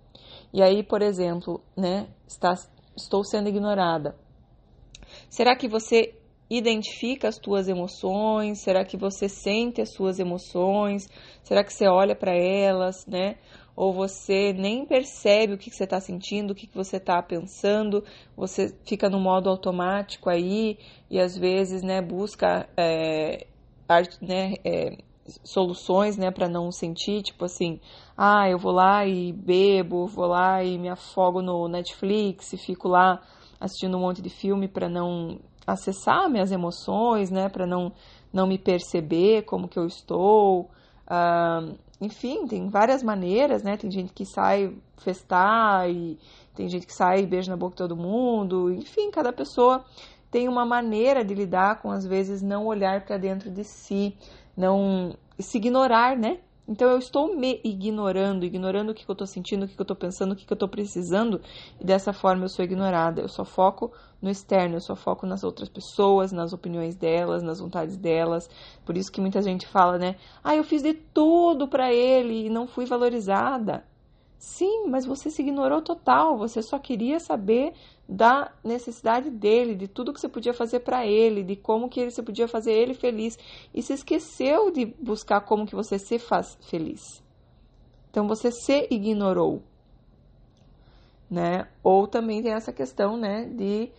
E 0.53 0.63
aí, 0.63 0.81
por 0.81 1.01
exemplo, 1.01 1.61
né? 1.75 2.07
Está, 2.25 2.53
estou 2.95 3.25
sendo 3.25 3.49
ignorada. 3.49 4.15
Será 5.29 5.53
que 5.53 5.67
você 5.67 6.17
identifica 6.49 7.27
as 7.27 7.37
tuas 7.37 7.67
emoções? 7.67 8.61
Será 8.61 8.85
que 8.85 8.95
você 8.95 9.27
sente 9.27 9.81
as 9.81 9.93
suas 9.93 10.17
emoções? 10.17 11.09
Será 11.43 11.61
que 11.61 11.73
você 11.73 11.87
olha 11.89 12.15
para 12.15 12.33
elas, 12.33 13.05
né? 13.05 13.35
Ou 13.77 13.93
você 13.93 14.53
nem 14.53 14.87
percebe 14.87 15.53
o 15.53 15.57
que, 15.57 15.69
que 15.69 15.75
você 15.75 15.83
está 15.83 15.99
sentindo, 16.01 16.49
o 16.49 16.55
que, 16.55 16.65
que 16.65 16.75
você 16.75 16.97
está 16.97 17.21
pensando, 17.21 18.03
você 18.35 18.75
fica 18.83 19.07
no 19.07 19.19
modo 19.19 19.51
automático 19.51 20.31
aí 20.31 20.79
e 21.11 21.19
às 21.19 21.37
vezes 21.37 21.83
né, 21.83 22.01
busca 22.01 22.67
é, 22.75 23.45
art, 23.87 24.19
né, 24.19 24.55
é, 24.65 24.97
soluções 25.43 26.17
né, 26.17 26.31
para 26.31 26.49
não 26.49 26.71
sentir, 26.71 27.21
tipo 27.21 27.45
assim, 27.45 27.79
ah, 28.17 28.49
eu 28.49 28.57
vou 28.57 28.71
lá 28.71 29.05
e 29.05 29.31
bebo, 29.31 30.07
vou 30.07 30.25
lá 30.25 30.63
e 30.63 30.79
me 30.79 30.89
afogo 30.89 31.43
no 31.43 31.67
Netflix 31.67 32.53
e 32.53 32.57
fico 32.57 32.87
lá 32.87 33.21
assistindo 33.59 33.95
um 33.95 34.01
monte 34.01 34.23
de 34.23 34.29
filme 34.31 34.67
para 34.67 34.89
não 34.89 35.39
acessar 35.67 36.27
minhas 36.31 36.51
emoções, 36.51 37.29
né, 37.29 37.47
para 37.47 37.67
não, 37.67 37.91
não 38.33 38.47
me 38.47 38.57
perceber 38.57 39.43
como 39.43 39.67
que 39.67 39.77
eu 39.77 39.85
estou. 39.85 40.71
Uh, 41.09 41.77
enfim, 41.99 42.45
tem 42.47 42.69
várias 42.69 43.01
maneiras, 43.01 43.63
né? 43.63 43.75
Tem 43.75 43.89
gente 43.89 44.13
que 44.13 44.25
sai 44.25 44.75
festar 44.97 45.89
e 45.89 46.17
tem 46.55 46.69
gente 46.69 46.85
que 46.85 46.93
sai 46.93 47.21
e 47.21 47.27
beija 47.27 47.51
na 47.51 47.57
boca 47.57 47.71
de 47.71 47.77
todo 47.77 47.95
mundo. 47.95 48.71
Enfim, 48.71 49.09
cada 49.11 49.33
pessoa 49.33 49.83
tem 50.29 50.47
uma 50.47 50.65
maneira 50.65 51.23
de 51.23 51.33
lidar 51.33 51.81
com, 51.81 51.89
às 51.89 52.05
vezes, 52.05 52.41
não 52.41 52.65
olhar 52.65 53.05
para 53.05 53.17
dentro 53.17 53.49
de 53.49 53.63
si, 53.63 54.15
não 54.55 55.15
se 55.39 55.57
ignorar, 55.57 56.15
né? 56.17 56.39
Então 56.67 56.89
eu 56.89 56.97
estou 56.97 57.33
me 57.33 57.61
ignorando, 57.63 58.43
ignorando 58.43 58.89
o 58.89 58.93
que, 58.93 59.09
eu 59.09 59.13
estou 59.13 59.25
sentindo, 59.25 59.63
o 59.63 59.67
que, 59.67 59.79
eu 59.79 59.83
estou 59.83 59.95
pensando, 59.95 60.33
o 60.33 60.35
que, 60.35 60.45
eu 60.51 60.53
estou 60.53 60.67
precisando, 60.67 61.41
e 61.79 61.85
dessa 61.85 62.11
forma 62.11 62.43
eu 62.43 62.49
sou 62.49 62.65
ignorada. 62.65 63.21
Eu 63.21 63.29
só 63.29 63.45
foco 63.45 63.93
no 64.21 64.29
externo, 64.29 64.75
eu 64.75 64.81
só 64.81 64.93
foco 64.93 65.25
nas 65.25 65.45
outras 65.45 65.69
pessoas, 65.69 66.33
nas 66.33 66.51
opiniões 66.51 66.95
delas, 66.95 67.41
nas 67.41 67.59
vontades 67.59 67.95
delas. 67.95 68.49
Por 68.85 68.97
isso 68.97 69.11
que 69.11 69.21
muita 69.21 69.41
gente 69.41 69.65
fala, 69.65 69.97
né? 69.97 70.17
Ah, 70.43 70.55
eu 70.55 70.63
fiz 70.63 70.81
de 70.81 70.93
tudo 70.93 71.69
para 71.69 71.93
ele 71.93 72.47
e 72.47 72.49
não 72.49 72.67
fui 72.67 72.85
valorizada. 72.85 73.85
Sim, 74.37 74.87
mas 74.87 75.05
você 75.05 75.31
se 75.31 75.41
ignorou 75.41 75.81
total, 75.81 76.37
você 76.37 76.61
só 76.61 76.77
queria 76.77 77.19
saber 77.19 77.73
da 78.07 78.51
necessidade 78.63 79.29
dele, 79.31 79.75
de 79.75 79.87
tudo 79.87 80.13
que 80.13 80.21
você 80.21 80.29
podia 80.29 80.53
fazer 80.53 80.81
para 80.81 81.05
ele, 81.05 81.43
de 81.43 81.55
como 81.55 81.89
que 81.89 82.09
você 82.09 82.21
podia 82.21 82.47
fazer 82.47 82.71
ele 82.71 82.93
feliz 82.93 83.37
e 83.73 83.81
se 83.81 83.93
esqueceu 83.93 84.71
de 84.71 84.85
buscar 84.85 85.41
como 85.41 85.65
que 85.65 85.75
você 85.75 85.97
se 85.97 86.19
faz 86.19 86.55
feliz. 86.69 87.23
Então 88.11 88.27
você 88.27 88.51
se 88.51 88.87
ignorou, 88.91 89.63
né? 91.29 91.67
Ou 91.83 92.07
também 92.07 92.41
tem 92.43 92.53
essa 92.53 92.71
questão, 92.71 93.17
né, 93.17 93.45
de 93.45 93.89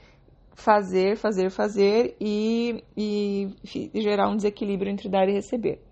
fazer, 0.55 1.16
fazer, 1.16 1.51
fazer 1.51 2.16
e, 2.20 2.83
e, 2.96 3.51
e 3.92 4.01
gerar 4.01 4.29
um 4.29 4.37
desequilíbrio 4.37 4.90
entre 4.90 5.09
dar 5.09 5.29
e 5.29 5.33
receber, 5.33 5.83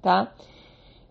tá? 0.00 0.32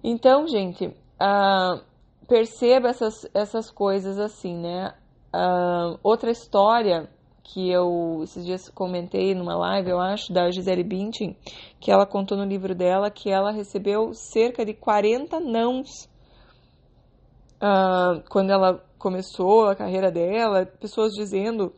Então, 0.04 0.48
gente, 0.48 0.86
uh, 0.88 1.84
perceba 2.28 2.90
essas, 2.90 3.28
essas 3.34 3.72
coisas 3.72 4.20
assim, 4.20 4.56
né? 4.58 4.94
Uh, 5.34 6.00
outra 6.04 6.32
história 6.32 7.10
que 7.44 7.70
eu 7.70 8.22
esses 8.24 8.46
dias 8.46 8.70
comentei 8.70 9.34
numa 9.34 9.56
live, 9.56 9.90
eu 9.90 10.00
acho, 10.00 10.34
da 10.34 10.52
Gisele 10.52 10.84
Bündchen, 10.84 11.38
que 11.80 11.90
ela 11.90 12.06
contou 12.06 12.38
no 12.38 12.44
livro 12.44 12.76
dela 12.76 13.10
que 13.10 13.30
ela 13.30 13.52
recebeu 13.52 14.14
cerca 14.14 14.66
de 14.66 14.74
40 14.74 15.40
nãos 15.40 15.88
uh, 17.62 18.22
quando 18.30 18.52
ela 18.52 18.84
começou 18.98 19.68
a 19.68 19.76
carreira 19.76 20.12
dela, 20.12 20.66
pessoas 20.66 21.14
dizendo 21.14 21.74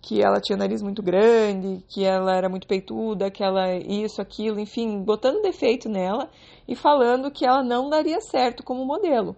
que 0.00 0.20
ela 0.20 0.40
tinha 0.40 0.58
nariz 0.58 0.82
muito 0.82 1.00
grande, 1.00 1.84
que 1.86 2.04
ela 2.04 2.34
era 2.34 2.48
muito 2.48 2.66
peituda, 2.66 3.30
que 3.30 3.44
ela 3.44 3.72
isso, 3.76 4.20
aquilo, 4.20 4.58
enfim, 4.58 5.04
botando 5.04 5.42
defeito 5.42 5.88
nela 5.88 6.28
e 6.66 6.74
falando 6.74 7.30
que 7.30 7.46
ela 7.46 7.62
não 7.62 7.88
daria 7.88 8.20
certo 8.20 8.64
como 8.64 8.84
modelo. 8.84 9.36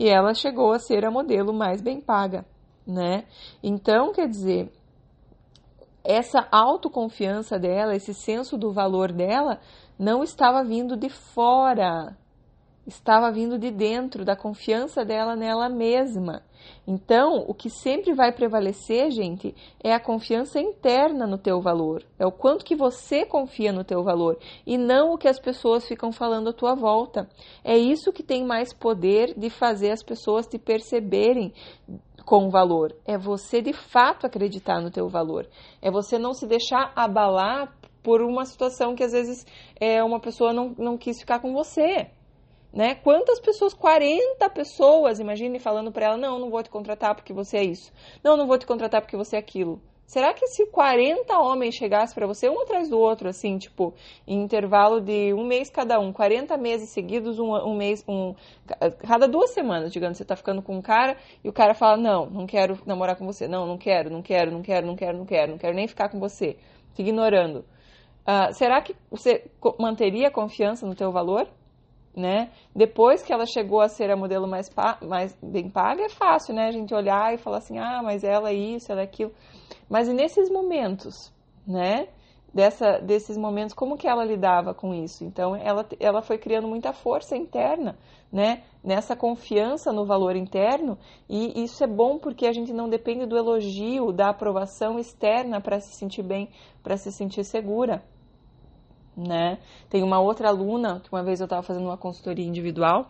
E 0.00 0.08
ela 0.08 0.32
chegou 0.32 0.72
a 0.72 0.78
ser 0.78 1.04
a 1.04 1.10
modelo 1.10 1.52
mais 1.52 1.82
bem 1.82 2.00
paga 2.00 2.44
né? 2.90 3.24
Então, 3.62 4.12
quer 4.12 4.28
dizer, 4.28 4.72
essa 6.04 6.46
autoconfiança 6.50 7.58
dela, 7.58 7.94
esse 7.94 8.12
senso 8.12 8.58
do 8.58 8.72
valor 8.72 9.12
dela, 9.12 9.60
não 9.98 10.22
estava 10.22 10.64
vindo 10.64 10.96
de 10.96 11.08
fora, 11.08 12.16
estava 12.86 13.30
vindo 13.30 13.58
de 13.58 13.70
dentro, 13.70 14.24
da 14.24 14.34
confiança 14.34 15.04
dela 15.04 15.36
nela 15.36 15.68
mesma. 15.68 16.42
Então, 16.86 17.44
o 17.46 17.54
que 17.54 17.70
sempre 17.70 18.12
vai 18.12 18.32
prevalecer, 18.32 19.10
gente, 19.10 19.54
é 19.82 19.92
a 19.92 20.00
confiança 20.00 20.60
interna 20.60 21.26
no 21.26 21.38
teu 21.38 21.60
valor. 21.60 22.02
É 22.18 22.26
o 22.26 22.32
quanto 22.32 22.64
que 22.64 22.76
você 22.76 23.24
confia 23.24 23.72
no 23.72 23.84
teu 23.84 24.02
valor 24.02 24.38
e 24.66 24.76
não 24.76 25.12
o 25.12 25.18
que 25.18 25.28
as 25.28 25.38
pessoas 25.38 25.86
ficam 25.86 26.12
falando 26.12 26.50
à 26.50 26.52
tua 26.52 26.74
volta. 26.74 27.28
É 27.64 27.76
isso 27.76 28.12
que 28.12 28.22
tem 28.22 28.44
mais 28.44 28.72
poder 28.74 29.34
de 29.38 29.50
fazer 29.50 29.90
as 29.90 30.02
pessoas 30.02 30.46
te 30.46 30.58
perceberem 30.58 31.52
com 32.24 32.50
valor. 32.50 32.94
É 33.06 33.16
você 33.16 33.60
de 33.62 33.72
fato 33.72 34.26
acreditar 34.26 34.80
no 34.80 34.90
teu 34.90 35.08
valor. 35.08 35.48
É 35.80 35.90
você 35.90 36.18
não 36.18 36.32
se 36.32 36.46
deixar 36.46 36.92
abalar 36.94 37.74
por 38.02 38.22
uma 38.22 38.44
situação 38.44 38.94
que 38.94 39.04
às 39.04 39.12
vezes 39.12 39.46
é, 39.78 40.02
uma 40.02 40.20
pessoa 40.20 40.52
não, 40.52 40.74
não 40.78 40.96
quis 40.96 41.20
ficar 41.20 41.40
com 41.40 41.52
você. 41.52 42.10
Né? 42.72 42.94
Quantas 42.94 43.40
pessoas, 43.40 43.74
40 43.74 44.48
pessoas, 44.50 45.18
imagine 45.18 45.58
falando 45.58 45.90
para 45.90 46.06
ela: 46.06 46.16
não, 46.16 46.38
não 46.38 46.50
vou 46.50 46.62
te 46.62 46.70
contratar 46.70 47.14
porque 47.14 47.32
você 47.32 47.56
é 47.58 47.64
isso, 47.64 47.92
não, 48.22 48.36
não 48.36 48.46
vou 48.46 48.58
te 48.58 48.66
contratar 48.66 49.00
porque 49.00 49.16
você 49.16 49.36
é 49.36 49.38
aquilo. 49.38 49.80
Será 50.10 50.34
que 50.34 50.44
se 50.48 50.66
40 50.66 51.38
homens 51.38 51.76
chegassem 51.76 52.16
para 52.16 52.26
você, 52.26 52.48
um 52.50 52.60
atrás 52.60 52.90
do 52.90 52.98
outro, 52.98 53.28
assim, 53.28 53.56
tipo, 53.58 53.94
em 54.26 54.42
intervalo 54.42 55.00
de 55.00 55.32
um 55.32 55.44
mês 55.44 55.70
cada 55.70 56.00
um, 56.00 56.12
40 56.12 56.56
meses 56.56 56.90
seguidos, 56.90 57.38
um, 57.38 57.54
um 57.54 57.76
mês, 57.76 58.04
um, 58.08 58.34
cada 59.06 59.28
duas 59.28 59.50
semanas, 59.50 59.92
digamos, 59.92 60.18
você 60.18 60.24
tá 60.24 60.34
ficando 60.34 60.62
com 60.62 60.76
um 60.76 60.82
cara 60.82 61.16
e 61.44 61.48
o 61.48 61.52
cara 61.52 61.74
fala: 61.74 61.96
não, 61.96 62.26
não 62.26 62.44
quero 62.44 62.76
namorar 62.84 63.14
com 63.14 63.24
você, 63.24 63.46
não, 63.46 63.64
não 63.66 63.78
quero, 63.78 64.10
não 64.10 64.20
quero, 64.20 64.50
não 64.50 64.62
quero, 64.62 64.84
não 64.84 64.96
quero, 64.96 65.16
não 65.16 65.26
quero, 65.26 65.52
não 65.52 65.58
quero 65.58 65.76
nem 65.76 65.86
ficar 65.86 66.08
com 66.08 66.18
você, 66.18 66.56
te 66.92 67.02
ignorando. 67.02 67.64
Uh, 68.26 68.52
será 68.52 68.82
que 68.82 68.96
você 69.08 69.48
manteria 69.78 70.26
a 70.26 70.32
confiança 70.32 70.84
no 70.84 70.96
teu 70.96 71.12
valor? 71.12 71.46
Né? 72.14 72.50
Depois 72.74 73.22
que 73.22 73.32
ela 73.32 73.46
chegou 73.46 73.80
a 73.80 73.88
ser 73.88 74.10
a 74.10 74.16
modelo 74.16 74.46
mais, 74.46 74.70
mais 75.02 75.36
bem 75.42 75.70
paga, 75.70 76.02
é 76.04 76.08
fácil, 76.08 76.54
né? 76.54 76.66
A 76.66 76.72
gente 76.72 76.94
olhar 76.94 77.32
e 77.34 77.38
falar 77.38 77.58
assim, 77.58 77.78
ah, 77.78 78.02
mas 78.02 78.24
ela 78.24 78.50
é 78.50 78.54
isso, 78.54 78.90
ela 78.90 79.00
é 79.00 79.04
aquilo. 79.04 79.32
Mas 79.88 80.08
e 80.08 80.12
nesses 80.12 80.50
momentos, 80.50 81.32
né? 81.66 82.08
Dessa, 82.52 82.98
desses 82.98 83.38
momentos, 83.38 83.72
como 83.72 83.96
que 83.96 84.08
ela 84.08 84.24
lidava 84.24 84.74
com 84.74 84.92
isso? 84.92 85.22
Então, 85.22 85.54
ela, 85.54 85.86
ela 86.00 86.20
foi 86.20 86.36
criando 86.36 86.66
muita 86.66 86.92
força 86.92 87.36
interna, 87.36 87.96
né? 88.32 88.64
Nessa 88.82 89.14
confiança 89.14 89.92
no 89.92 90.04
valor 90.04 90.34
interno, 90.34 90.98
e 91.28 91.62
isso 91.62 91.84
é 91.84 91.86
bom 91.86 92.18
porque 92.18 92.46
a 92.46 92.52
gente 92.52 92.72
não 92.72 92.88
depende 92.88 93.24
do 93.24 93.36
elogio, 93.36 94.10
da 94.10 94.30
aprovação 94.30 94.98
externa 94.98 95.60
para 95.60 95.78
se 95.78 95.94
sentir 95.94 96.24
bem, 96.24 96.48
para 96.82 96.96
se 96.96 97.12
sentir 97.12 97.44
segura 97.44 98.02
né? 99.26 99.58
Tem 99.88 100.02
uma 100.02 100.20
outra 100.20 100.48
aluna 100.48 101.00
que 101.00 101.12
uma 101.12 101.22
vez 101.22 101.40
eu 101.40 101.44
estava 101.44 101.62
fazendo 101.62 101.86
uma 101.86 101.96
consultoria 101.96 102.44
individual 102.44 103.08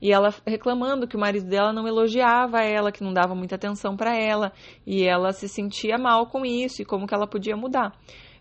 e 0.00 0.12
ela 0.12 0.34
reclamando 0.46 1.06
que 1.06 1.16
o 1.16 1.20
marido 1.20 1.48
dela 1.48 1.72
não 1.72 1.86
elogiava 1.86 2.62
ela, 2.62 2.92
que 2.92 3.04
não 3.04 3.12
dava 3.12 3.34
muita 3.34 3.54
atenção 3.54 3.96
para 3.96 4.16
ela 4.16 4.52
e 4.86 5.04
ela 5.04 5.32
se 5.32 5.48
sentia 5.48 5.98
mal 5.98 6.26
com 6.26 6.44
isso 6.44 6.82
e 6.82 6.84
como 6.84 7.06
que 7.06 7.14
ela 7.14 7.26
podia 7.26 7.56
mudar. 7.56 7.92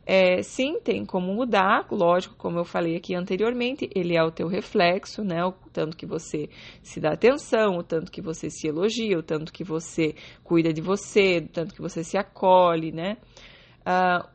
É, 0.04 0.42
sim, 0.42 0.80
tem 0.80 1.06
como 1.06 1.34
mudar, 1.34 1.86
lógico, 1.92 2.36
como 2.36 2.58
eu 2.58 2.66
falei 2.66 2.96
aqui 2.96 3.14
anteriormente, 3.14 3.88
ele 3.96 4.18
é 4.18 4.24
o 4.24 4.32
teu 4.32 4.48
reflexo, 4.48 5.24
né? 5.24 5.46
O 5.46 5.54
tanto 5.72 5.96
que 5.96 6.08
você 6.08 6.50
se 6.82 7.00
dá 7.00 7.12
atenção, 7.12 7.78
o 7.78 7.84
tanto 7.84 8.12
que 8.12 8.22
você 8.22 8.50
se 8.50 8.68
elogia, 8.68 9.18
o 9.18 9.24
tanto 9.24 9.54
que 9.54 9.64
você 9.64 10.16
cuida 10.44 10.74
de 10.74 10.82
você, 10.82 11.38
o 11.38 11.48
tanto 11.48 11.76
que 11.76 11.82
você 11.82 12.04
se 12.04 12.18
acolhe, 12.18 12.92
né? 12.92 13.18
Uh, 13.82 14.28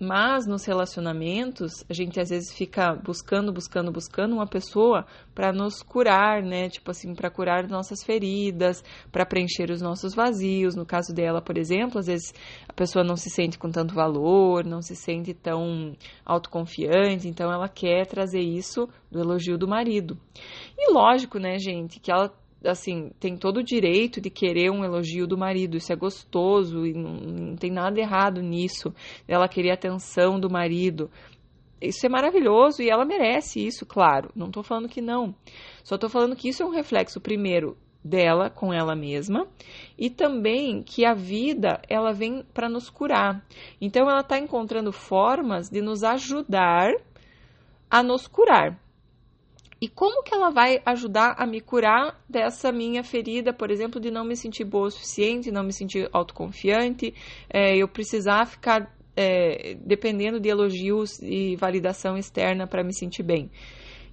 mas 0.00 0.46
nos 0.46 0.64
relacionamentos, 0.64 1.84
a 1.88 1.92
gente 1.92 2.20
às 2.20 2.30
vezes 2.30 2.52
fica 2.52 2.94
buscando, 2.94 3.52
buscando, 3.52 3.90
buscando 3.90 4.34
uma 4.34 4.46
pessoa 4.46 5.04
para 5.34 5.52
nos 5.52 5.82
curar, 5.82 6.42
né? 6.42 6.68
Tipo 6.68 6.92
assim, 6.92 7.14
para 7.14 7.30
curar 7.30 7.68
nossas 7.68 8.04
feridas, 8.04 8.82
para 9.10 9.26
preencher 9.26 9.70
os 9.70 9.82
nossos 9.82 10.14
vazios. 10.14 10.76
No 10.76 10.86
caso 10.86 11.12
dela, 11.12 11.42
por 11.42 11.58
exemplo, 11.58 11.98
às 11.98 12.06
vezes 12.06 12.32
a 12.68 12.72
pessoa 12.72 13.04
não 13.04 13.16
se 13.16 13.28
sente 13.28 13.58
com 13.58 13.70
tanto 13.70 13.94
valor, 13.94 14.64
não 14.64 14.80
se 14.80 14.94
sente 14.94 15.34
tão 15.34 15.96
autoconfiante, 16.24 17.26
então 17.26 17.52
ela 17.52 17.68
quer 17.68 18.06
trazer 18.06 18.40
isso 18.40 18.88
do 19.10 19.18
elogio 19.18 19.58
do 19.58 19.66
marido. 19.66 20.16
E 20.76 20.92
lógico, 20.92 21.38
né, 21.38 21.58
gente, 21.58 21.98
que 21.98 22.12
ela 22.12 22.32
assim, 22.64 23.10
tem 23.20 23.36
todo 23.36 23.58
o 23.58 23.64
direito 23.64 24.20
de 24.20 24.30
querer 24.30 24.70
um 24.70 24.84
elogio 24.84 25.26
do 25.26 25.38
marido, 25.38 25.76
isso 25.76 25.92
é 25.92 25.96
gostoso 25.96 26.84
e 26.86 26.92
não, 26.92 27.14
não 27.14 27.56
tem 27.56 27.70
nada 27.70 28.00
errado 28.00 28.42
nisso. 28.42 28.92
Ela 29.26 29.48
querer 29.48 29.70
a 29.70 29.74
atenção 29.74 30.38
do 30.38 30.50
marido. 30.50 31.10
Isso 31.80 32.04
é 32.04 32.08
maravilhoso 32.08 32.82
e 32.82 32.90
ela 32.90 33.04
merece 33.04 33.64
isso, 33.64 33.86
claro. 33.86 34.30
Não 34.34 34.46
estou 34.46 34.62
falando 34.62 34.88
que 34.88 35.00
não. 35.00 35.34
Só 35.84 35.94
estou 35.94 36.10
falando 36.10 36.34
que 36.34 36.48
isso 36.48 36.62
é 36.62 36.66
um 36.66 36.70
reflexo, 36.70 37.20
primeiro, 37.20 37.76
dela 38.02 38.48
com 38.48 38.72
ela 38.72 38.96
mesma 38.96 39.46
e 39.96 40.08
também 40.08 40.82
que 40.82 41.04
a 41.04 41.14
vida 41.14 41.80
ela 41.88 42.12
vem 42.12 42.42
para 42.54 42.68
nos 42.68 42.88
curar. 42.90 43.44
Então 43.80 44.08
ela 44.08 44.20
está 44.20 44.38
encontrando 44.38 44.92
formas 44.92 45.68
de 45.68 45.80
nos 45.80 46.02
ajudar 46.02 46.92
a 47.90 48.02
nos 48.02 48.26
curar. 48.26 48.78
E 49.80 49.88
como 49.88 50.24
que 50.24 50.34
ela 50.34 50.50
vai 50.50 50.82
ajudar 50.84 51.36
a 51.38 51.46
me 51.46 51.60
curar 51.60 52.20
dessa 52.28 52.72
minha 52.72 53.04
ferida, 53.04 53.52
por 53.52 53.70
exemplo, 53.70 54.00
de 54.00 54.10
não 54.10 54.24
me 54.24 54.36
sentir 54.36 54.64
boa 54.64 54.88
o 54.88 54.90
suficiente, 54.90 55.52
não 55.52 55.62
me 55.62 55.72
sentir 55.72 56.08
autoconfiante, 56.12 57.14
é, 57.48 57.76
eu 57.76 57.86
precisar 57.86 58.44
ficar 58.46 58.92
é, 59.16 59.74
dependendo 59.74 60.40
de 60.40 60.48
elogios 60.48 61.20
e 61.20 61.54
validação 61.56 62.16
externa 62.16 62.66
para 62.66 62.82
me 62.82 62.92
sentir 62.92 63.22
bem. 63.22 63.50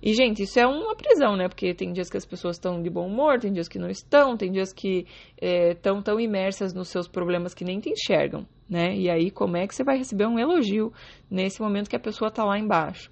E, 0.01 0.13
gente, 0.13 0.43
isso 0.43 0.59
é 0.59 0.67
uma 0.67 0.95
prisão, 0.95 1.35
né? 1.35 1.47
Porque 1.47 1.73
tem 1.73 1.91
dias 1.91 2.11
que 2.11 2.17
as 2.17 2.25
pessoas 2.25 2.57
estão 2.57 2.79
de 2.79 2.89
bom 2.91 3.07
humor, 3.07 3.39
tem 3.39 3.51
dias 3.51 3.67
que 3.67 3.79
não 3.79 3.89
estão, 3.89 4.37
tem 4.37 4.51
dias 4.51 4.71
que 4.71 5.07
estão 5.41 5.97
é, 5.97 6.01
tão 6.03 6.19
imersas 6.19 6.75
nos 6.75 6.89
seus 6.89 7.07
problemas 7.07 7.55
que 7.55 7.63
nem 7.63 7.79
te 7.79 7.89
enxergam, 7.89 8.45
né? 8.69 8.95
E 8.95 9.09
aí, 9.09 9.31
como 9.31 9.57
é 9.57 9.65
que 9.65 9.73
você 9.73 9.83
vai 9.83 9.97
receber 9.97 10.27
um 10.27 10.37
elogio 10.37 10.93
nesse 11.29 11.59
momento 11.59 11.89
que 11.89 11.95
a 11.95 11.99
pessoa 11.99 12.29
está 12.29 12.43
lá 12.43 12.59
embaixo? 12.59 13.11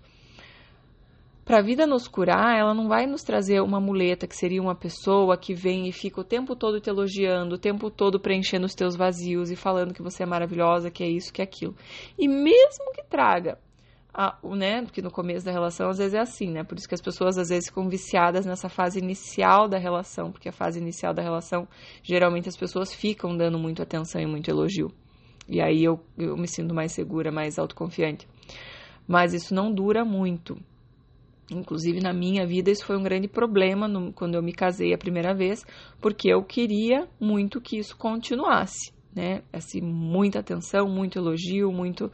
Para 1.45 1.60
a 1.60 1.62
vida 1.62 1.86
nos 1.86 2.08
curar, 2.08 2.58
ela 2.58 2.73
não 2.73 2.88
vai 2.88 3.06
nos 3.06 3.21
trazer 3.21 3.62
uma 3.62 3.79
muleta 3.79 4.25
que 4.25 4.36
seria 4.36 4.62
uma 4.62 4.75
pessoa 4.75 5.38
que 5.38 5.53
vem 5.53 5.89
e 5.89 5.91
fica 5.91 6.21
o 6.21 6.23
tempo 6.23 6.56
todo 6.56 6.79
te 6.79 6.89
elogiando, 6.89 7.56
o 7.56 7.58
tempo 7.58 7.91
todo 7.91 8.17
preenchendo 8.17 8.65
os 8.65 8.73
teus 8.73 8.95
vazios 8.95 9.51
e 9.51 9.56
falando 9.58 9.93
que 9.93 10.01
você 10.01 10.23
é 10.23 10.25
maravilhosa, 10.25 10.89
que 10.89 11.03
é 11.03 11.10
isso, 11.10 11.34
que 11.34 11.41
é 11.41 11.43
aquilo. 11.43 11.75
E 12.17 12.29
mesmo 12.29 12.93
que 12.93 13.03
traga, 13.03 13.60
a, 14.13 14.38
né, 14.56 14.84
porque 14.84 15.01
no 15.01 15.12
começo 15.12 15.45
da 15.45 15.51
relação 15.51 15.89
às 15.89 15.97
vezes 15.97 16.13
é 16.13 16.19
assim, 16.19 16.49
né? 16.49 16.63
Por 16.63 16.77
isso 16.77 16.88
que 16.88 16.95
as 16.95 17.01
pessoas 17.01 17.38
às 17.38 17.49
vezes 17.49 17.67
ficam 17.67 17.89
viciadas 17.89 18.45
nessa 18.45 18.69
fase 18.69 18.99
inicial 18.99 19.67
da 19.67 19.77
relação, 19.77 20.32
porque 20.32 20.47
a 20.47 20.53
fase 20.53 20.79
inicial 20.79 21.13
da 21.13 21.21
relação, 21.21 21.67
geralmente 22.01 22.47
as 22.47 22.56
pessoas 22.56 22.93
ficam 22.93 23.36
dando 23.36 23.60
muito 23.60 23.82
atenção 23.82 24.21
e 24.21 24.25
muito 24.25 24.49
elogio. 24.49 24.93
E 25.49 25.62
aí 25.62 25.84
eu, 25.84 25.99
eu 26.17 26.38
me 26.38 26.47
sinto 26.47 26.73
mais 26.73 26.93
segura, 26.93 27.34
mais 27.34 27.60
autoconfiante. 27.60 28.29
Mas 29.06 29.34
isso 29.34 29.53
não 29.53 29.73
dura 29.73 30.06
muito. 30.06 30.58
Inclusive, 31.51 31.99
na 31.99 32.13
minha 32.13 32.45
vida, 32.45 32.71
isso 32.71 32.86
foi 32.86 32.97
um 32.97 33.03
grande 33.03 33.27
problema 33.27 33.88
no, 33.88 34.13
quando 34.13 34.36
eu 34.36 34.41
me 34.41 34.53
casei 34.53 34.93
a 34.93 34.97
primeira 34.97 35.34
vez, 35.34 35.65
porque 35.99 36.29
eu 36.29 36.43
queria 36.43 37.08
muito 37.19 37.60
que 37.60 37.77
isso 37.77 37.97
continuasse, 37.97 38.93
né? 39.13 39.41
Assim, 39.51 39.82
muita 39.82 40.39
atenção, 40.39 40.88
muito 40.88 41.19
elogio, 41.19 41.71
muito. 41.71 42.12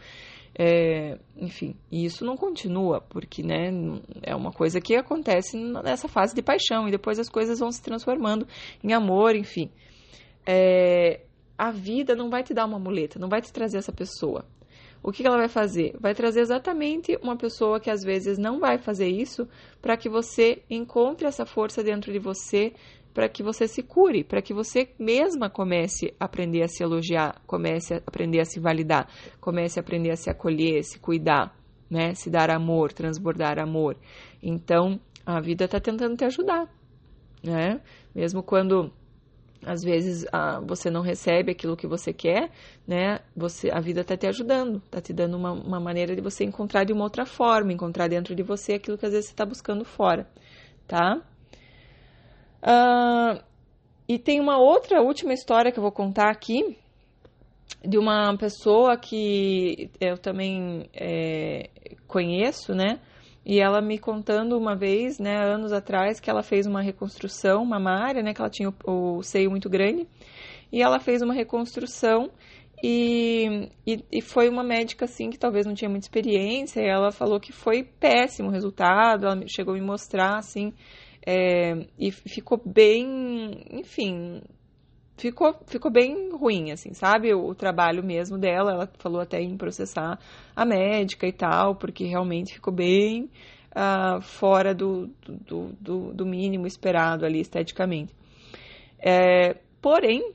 É, 0.58 1.18
enfim, 1.38 1.76
e 1.92 2.04
isso 2.04 2.26
não 2.26 2.36
continua, 2.36 3.00
porque, 3.00 3.42
né, 3.44 3.72
é 4.24 4.36
uma 4.36 4.52
coisa 4.52 4.82
que 4.82 4.96
acontece 4.96 5.56
nessa 5.56 6.08
fase 6.10 6.36
de 6.36 6.42
paixão, 6.42 6.88
e 6.88 6.92
depois 6.92 7.18
as 7.18 7.30
coisas 7.30 7.60
vão 7.60 7.72
se 7.72 7.82
transformando 7.82 8.46
em 8.84 8.92
amor, 8.92 9.36
enfim. 9.36 9.70
É, 10.46 11.22
a 11.58 11.72
vida 11.72 12.16
não 12.16 12.30
vai 12.30 12.44
te 12.44 12.54
dar 12.54 12.66
uma 12.66 12.80
muleta, 12.80 13.20
não 13.20 13.30
vai 13.30 13.42
te 13.42 13.54
trazer 13.54 13.78
essa 13.78 13.94
pessoa 13.94 14.44
o 15.02 15.12
que 15.12 15.26
ela 15.26 15.38
vai 15.38 15.48
fazer? 15.48 15.96
Vai 16.00 16.14
trazer 16.14 16.42
exatamente 16.42 17.18
uma 17.22 17.38
pessoa 17.38 17.80
que 17.80 17.90
às 17.90 18.04
vezes 18.04 18.38
não 18.38 18.60
vai 18.60 18.78
fazer 18.78 19.08
isso 19.08 19.48
para 19.82 19.96
que 19.96 20.10
você 20.10 20.62
encontre 20.70 21.26
essa 21.28 21.46
força 21.46 21.84
dentro 21.84 22.12
de 22.12 22.20
você, 22.20 22.74
para 23.14 23.28
que 23.28 23.42
você 23.42 23.68
se 23.68 23.82
cure, 23.82 24.24
para 24.24 24.42
que 24.42 24.54
você 24.54 24.90
mesma 25.00 25.50
comece 25.50 26.14
a 26.20 26.26
aprender 26.26 26.64
a 26.64 26.68
se 26.68 26.84
elogiar, 26.84 27.42
comece 27.48 27.96
a 27.96 27.98
aprender 28.06 28.40
a 28.40 28.46
se 28.46 28.60
validar, 28.60 29.08
comece 29.40 29.80
a 29.80 29.82
aprender 29.82 30.12
a 30.12 30.16
se 30.16 30.30
acolher, 30.30 30.84
se 30.84 31.00
cuidar, 31.00 31.58
né? 31.90 32.14
Se 32.14 32.30
dar 32.30 32.50
amor, 32.52 32.94
transbordar 32.94 33.60
amor. 33.60 33.98
Então, 34.44 35.00
a 35.26 35.40
vida 35.40 35.66
está 35.66 35.80
tentando 35.80 36.16
te 36.16 36.26
ajudar, 36.26 36.68
né? 37.44 37.82
Mesmo 38.14 38.44
quando 38.44 38.92
às 39.66 39.84
vezes 39.84 40.26
ah, 40.32 40.62
você 40.66 40.90
não 40.90 41.02
recebe 41.02 41.52
aquilo 41.52 41.76
que 41.76 41.88
você 41.88 42.14
quer, 42.14 42.50
né? 42.88 43.20
Você, 43.36 43.70
a 43.70 43.80
vida 43.80 44.02
está 44.02 44.16
te 44.16 44.28
ajudando, 44.28 44.78
está 44.86 45.02
te 45.02 45.14
dando 45.14 45.36
uma, 45.36 45.52
uma, 45.52 45.80
maneira 45.80 46.16
de 46.16 46.22
você 46.22 46.44
encontrar 46.44 46.86
de 46.86 46.94
uma 46.94 47.04
outra 47.04 47.26
forma, 47.26 47.74
encontrar 47.74 48.08
dentro 48.08 48.36
de 48.36 48.44
você 48.44 48.74
aquilo 48.74 48.98
que 48.98 49.06
às 49.06 49.12
vezes 49.12 49.28
você 49.28 49.34
está 49.34 49.46
buscando 49.46 49.84
fora, 49.84 50.28
tá? 50.88 51.22
Ah, 52.62 53.44
e 54.08 54.18
tem 54.18 54.40
uma 54.40 54.58
outra 54.58 55.02
última 55.02 55.34
história 55.34 55.72
que 55.72 55.80
eu 55.80 55.84
vou 55.84 55.92
contar 55.92 56.30
aqui 56.30 56.78
de 57.84 57.98
uma 57.98 58.36
pessoa 58.38 58.98
que 58.98 59.90
eu 60.00 60.18
também 60.18 60.90
é, 60.94 61.70
conheço, 62.08 62.74
né? 62.74 63.00
E 63.46 63.60
ela 63.60 63.82
me 63.82 63.98
contando 63.98 64.58
uma 64.58 64.76
vez, 64.76 65.18
né, 65.18 65.38
anos 65.38 65.72
atrás, 65.72 66.20
que 66.20 66.30
ela 66.30 66.44
fez 66.44 66.66
uma 66.68 66.82
reconstrução 66.82 67.66
mamária, 67.66 68.22
né, 68.22 68.34
que 68.34 68.42
ela 68.42 68.50
tinha 68.50 68.70
o, 68.86 69.18
o 69.18 69.24
seio 69.24 69.50
muito 69.50 69.70
grande, 69.70 70.08
e 70.72 70.82
ela 70.82 71.00
fez 71.00 71.22
uma 71.22 71.34
reconstrução 71.34 72.30
e, 72.82 73.70
e, 73.86 74.06
e, 74.12 74.22
foi 74.22 74.48
uma 74.48 74.64
médica 74.64 75.06
assim 75.06 75.30
que 75.30 75.38
talvez 75.38 75.66
não 75.66 75.74
tinha 75.74 75.90
muita 75.90 76.06
experiência, 76.06 76.80
e 76.82 76.88
ela 76.88 77.12
falou 77.12 77.40
que 77.40 77.52
foi 77.52 77.84
péssimo 77.84 78.48
o 78.50 78.52
resultado, 78.52 79.26
ela 79.26 79.42
chegou 79.48 79.74
a 79.74 79.78
me 79.78 79.84
mostrar 79.84 80.38
assim, 80.38 80.74
é, 81.26 81.86
e 81.98 82.12
ficou 82.12 82.62
bem, 82.66 83.66
enfim, 83.72 84.42
ficou, 85.20 85.56
ficou 85.68 85.92
bem 85.92 86.32
ruim, 86.32 86.72
assim, 86.72 86.94
sabe? 86.94 87.34
O, 87.34 87.50
o, 87.50 87.56
trabalho 87.56 88.04
mesmo 88.04 88.38
dela, 88.38 88.72
ela 88.72 88.90
falou 88.98 89.22
até 89.22 89.42
em 89.42 89.58
processar 89.58 90.18
a 90.56 90.66
médica 90.66 91.28
e 91.28 91.32
tal, 91.32 91.76
porque 91.76 92.06
realmente 92.06 92.54
ficou 92.54 92.74
bem 92.74 93.30
uh, 93.76 94.22
fora 94.22 94.74
do, 94.74 95.08
do, 95.26 95.74
do, 95.80 96.14
do, 96.14 96.26
mínimo 96.26 96.66
esperado 96.66 97.26
ali 97.26 97.40
esteticamente. 97.40 98.14
É, 99.00 99.56
porém, 99.82 100.34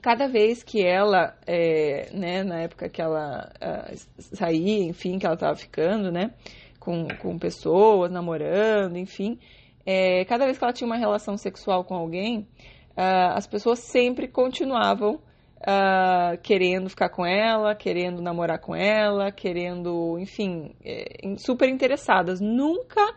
cada 0.00 0.28
vez 0.28 0.62
que 0.62 0.84
ela, 0.84 1.36
é, 1.46 2.10
né, 2.12 2.42
na 2.44 2.62
época 2.62 2.88
que 2.88 3.02
ela 3.02 3.52
uh, 3.60 3.96
saía, 4.18 4.84
enfim, 4.84 5.18
que 5.18 5.26
ela 5.26 5.34
estava 5.34 5.56
ficando, 5.56 6.10
né, 6.10 6.32
com, 6.78 7.08
com 7.20 7.38
pessoas, 7.38 8.10
namorando, 8.10 8.96
enfim, 8.96 9.38
é, 9.84 10.24
cada 10.24 10.44
vez 10.44 10.58
que 10.58 10.64
ela 10.64 10.72
tinha 10.72 10.86
uma 10.86 10.96
relação 10.96 11.36
sexual 11.36 11.84
com 11.84 11.94
alguém, 11.94 12.48
uh, 12.96 13.34
as 13.34 13.46
pessoas 13.46 13.80
sempre 13.80 14.28
continuavam 14.28 15.20
uh, 15.56 16.38
querendo 16.42 16.88
ficar 16.88 17.08
com 17.10 17.24
ela, 17.24 17.74
querendo 17.74 18.22
namorar 18.22 18.60
com 18.60 18.74
ela, 18.74 19.30
querendo, 19.30 20.18
enfim, 20.18 20.74
é, 20.84 21.36
super 21.36 21.68
interessadas. 21.68 22.40
Nunca 22.40 23.14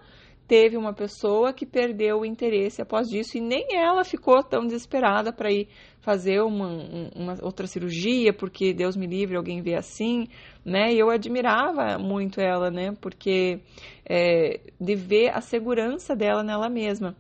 teve 0.48 0.76
uma 0.76 0.94
pessoa 0.94 1.54
que 1.54 1.64
perdeu 1.64 2.22
o 2.22 2.26
interesse 2.26 2.82
após 2.82 3.08
disso 3.08 3.38
e 3.38 3.42
nem 3.42 3.68
ela 3.72 4.04
ficou 4.04 4.44
tão 4.44 4.66
desesperada 4.66 5.32
para 5.32 5.52
ir 5.52 5.68
fazer 6.02 6.42
uma, 6.42 6.68
uma, 7.16 7.36
outra 7.44 7.68
cirurgia, 7.68 8.34
porque 8.34 8.74
Deus 8.74 8.98
me 8.98 9.06
livre, 9.06 9.38
alguém 9.38 9.62
vê 9.62 9.76
assim, 9.76 10.28
né? 10.66 10.92
E 10.92 10.98
eu 10.98 11.12
admirava 11.12 12.00
muito 12.00 12.42
ela, 12.42 12.72
né? 12.72 12.96
Porque 13.00 13.60
é, 14.04 14.60
de 14.82 14.96
ver 14.96 15.30
a 15.30 15.40
segurança 15.40 16.16
dela 16.16 16.42
nela 16.42 16.68
mesma. 16.68 17.16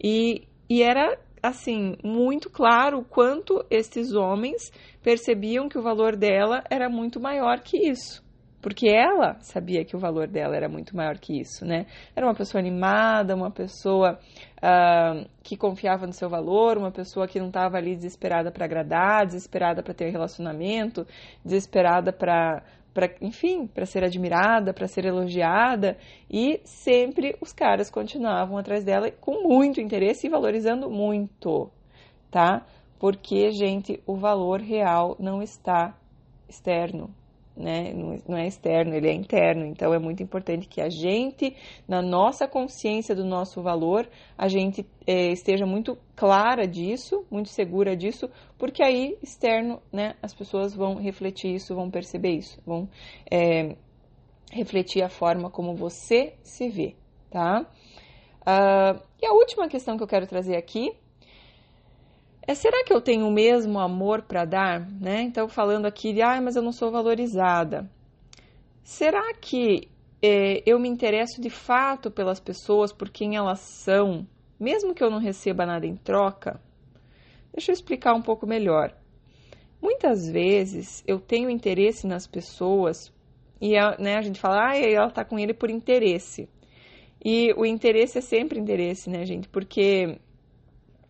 E, 0.00 0.46
e 0.70 0.80
era 0.80 1.18
assim, 1.42 1.96
muito 2.02 2.50
claro 2.50 3.04
quanto 3.08 3.64
esses 3.70 4.14
homens 4.14 4.70
percebiam 5.02 5.68
que 5.68 5.78
o 5.78 5.82
valor 5.82 6.16
dela 6.16 6.62
era 6.70 6.88
muito 6.88 7.20
maior 7.20 7.60
que 7.60 7.76
isso. 7.76 8.26
Porque 8.60 8.88
ela 8.88 9.38
sabia 9.40 9.84
que 9.84 9.94
o 9.94 10.00
valor 10.00 10.26
dela 10.26 10.56
era 10.56 10.68
muito 10.68 10.96
maior 10.96 11.16
que 11.16 11.40
isso, 11.40 11.64
né? 11.64 11.86
Era 12.14 12.26
uma 12.26 12.34
pessoa 12.34 12.60
animada, 12.60 13.36
uma 13.36 13.52
pessoa 13.52 14.18
uh, 14.56 15.28
que 15.44 15.56
confiava 15.56 16.06
no 16.06 16.12
seu 16.12 16.28
valor, 16.28 16.76
uma 16.76 16.90
pessoa 16.90 17.28
que 17.28 17.38
não 17.38 17.48
estava 17.48 17.76
ali 17.76 17.94
desesperada 17.94 18.50
para 18.50 18.64
agradar, 18.64 19.26
desesperada 19.26 19.80
para 19.80 19.94
ter 19.94 20.10
relacionamento, 20.10 21.06
desesperada 21.44 22.12
para 22.12 22.64
para, 22.98 23.14
enfim, 23.20 23.68
para 23.68 23.86
ser 23.86 24.02
admirada, 24.02 24.74
para 24.74 24.88
ser 24.88 25.04
elogiada, 25.04 25.96
e 26.28 26.60
sempre 26.64 27.36
os 27.40 27.52
caras 27.52 27.88
continuavam 27.92 28.58
atrás 28.58 28.82
dela 28.82 29.08
com 29.08 29.48
muito 29.48 29.80
interesse 29.80 30.26
e 30.26 30.30
valorizando 30.30 30.90
muito, 30.90 31.70
tá? 32.28 32.66
Porque, 32.98 33.52
gente, 33.52 34.02
o 34.04 34.16
valor 34.16 34.60
real 34.60 35.14
não 35.20 35.40
está 35.40 35.96
externo, 36.48 37.14
né? 37.58 37.92
Não 38.26 38.36
é 38.36 38.46
externo, 38.46 38.94
ele 38.94 39.08
é 39.08 39.12
interno. 39.12 39.66
Então 39.66 39.92
é 39.92 39.98
muito 39.98 40.22
importante 40.22 40.68
que 40.68 40.80
a 40.80 40.88
gente, 40.88 41.54
na 41.86 42.00
nossa 42.00 42.46
consciência 42.46 43.14
do 43.14 43.24
nosso 43.24 43.60
valor, 43.60 44.08
a 44.36 44.48
gente 44.48 44.86
é, 45.06 45.32
esteja 45.32 45.66
muito 45.66 45.98
clara 46.14 46.66
disso, 46.66 47.26
muito 47.30 47.48
segura 47.48 47.96
disso, 47.96 48.30
porque 48.56 48.82
aí 48.82 49.18
externo, 49.22 49.82
né? 49.92 50.14
As 50.22 50.32
pessoas 50.32 50.74
vão 50.74 50.94
refletir 50.94 51.54
isso, 51.54 51.74
vão 51.74 51.90
perceber 51.90 52.30
isso, 52.30 52.60
vão 52.64 52.88
é, 53.30 53.76
refletir 54.52 55.02
a 55.02 55.08
forma 55.08 55.50
como 55.50 55.74
você 55.74 56.34
se 56.42 56.68
vê, 56.68 56.94
tá? 57.30 57.66
Uh, 58.40 59.02
e 59.20 59.26
a 59.26 59.32
última 59.32 59.68
questão 59.68 59.96
que 59.96 60.02
eu 60.02 60.08
quero 60.08 60.26
trazer 60.26 60.56
aqui 60.56 60.92
é 62.48 62.54
será 62.54 62.82
que 62.82 62.94
eu 62.94 63.00
tenho 63.02 63.28
o 63.28 63.30
mesmo 63.30 63.78
amor 63.78 64.22
para 64.22 64.46
dar? 64.46 64.80
Né? 64.98 65.20
Então, 65.20 65.46
falando 65.50 65.84
aqui 65.84 66.14
de, 66.14 66.22
ah, 66.22 66.40
mas 66.40 66.56
eu 66.56 66.62
não 66.62 66.72
sou 66.72 66.90
valorizada. 66.90 67.86
Será 68.82 69.34
que 69.34 69.86
é, 70.22 70.62
eu 70.64 70.80
me 70.80 70.88
interesso 70.88 71.42
de 71.42 71.50
fato 71.50 72.10
pelas 72.10 72.40
pessoas 72.40 72.90
por 72.90 73.10
quem 73.10 73.36
elas 73.36 73.60
são, 73.60 74.26
mesmo 74.58 74.94
que 74.94 75.04
eu 75.04 75.10
não 75.10 75.18
receba 75.18 75.66
nada 75.66 75.86
em 75.86 75.94
troca? 75.94 76.58
Deixa 77.52 77.70
eu 77.70 77.74
explicar 77.74 78.14
um 78.14 78.22
pouco 78.22 78.46
melhor. 78.46 78.96
Muitas 79.78 80.26
vezes 80.26 81.04
eu 81.06 81.20
tenho 81.20 81.50
interesse 81.50 82.06
nas 82.06 82.26
pessoas 82.26 83.12
e 83.60 83.74
né, 83.98 84.16
a 84.16 84.22
gente 84.22 84.40
fala, 84.40 84.70
ah, 84.70 84.78
ela 84.78 85.08
está 85.08 85.22
com 85.22 85.38
ele 85.38 85.52
por 85.52 85.68
interesse. 85.68 86.48
E 87.22 87.52
o 87.58 87.66
interesse 87.66 88.16
é 88.16 88.22
sempre 88.22 88.58
interesse, 88.58 89.10
né, 89.10 89.26
gente? 89.26 89.50
Porque 89.50 90.18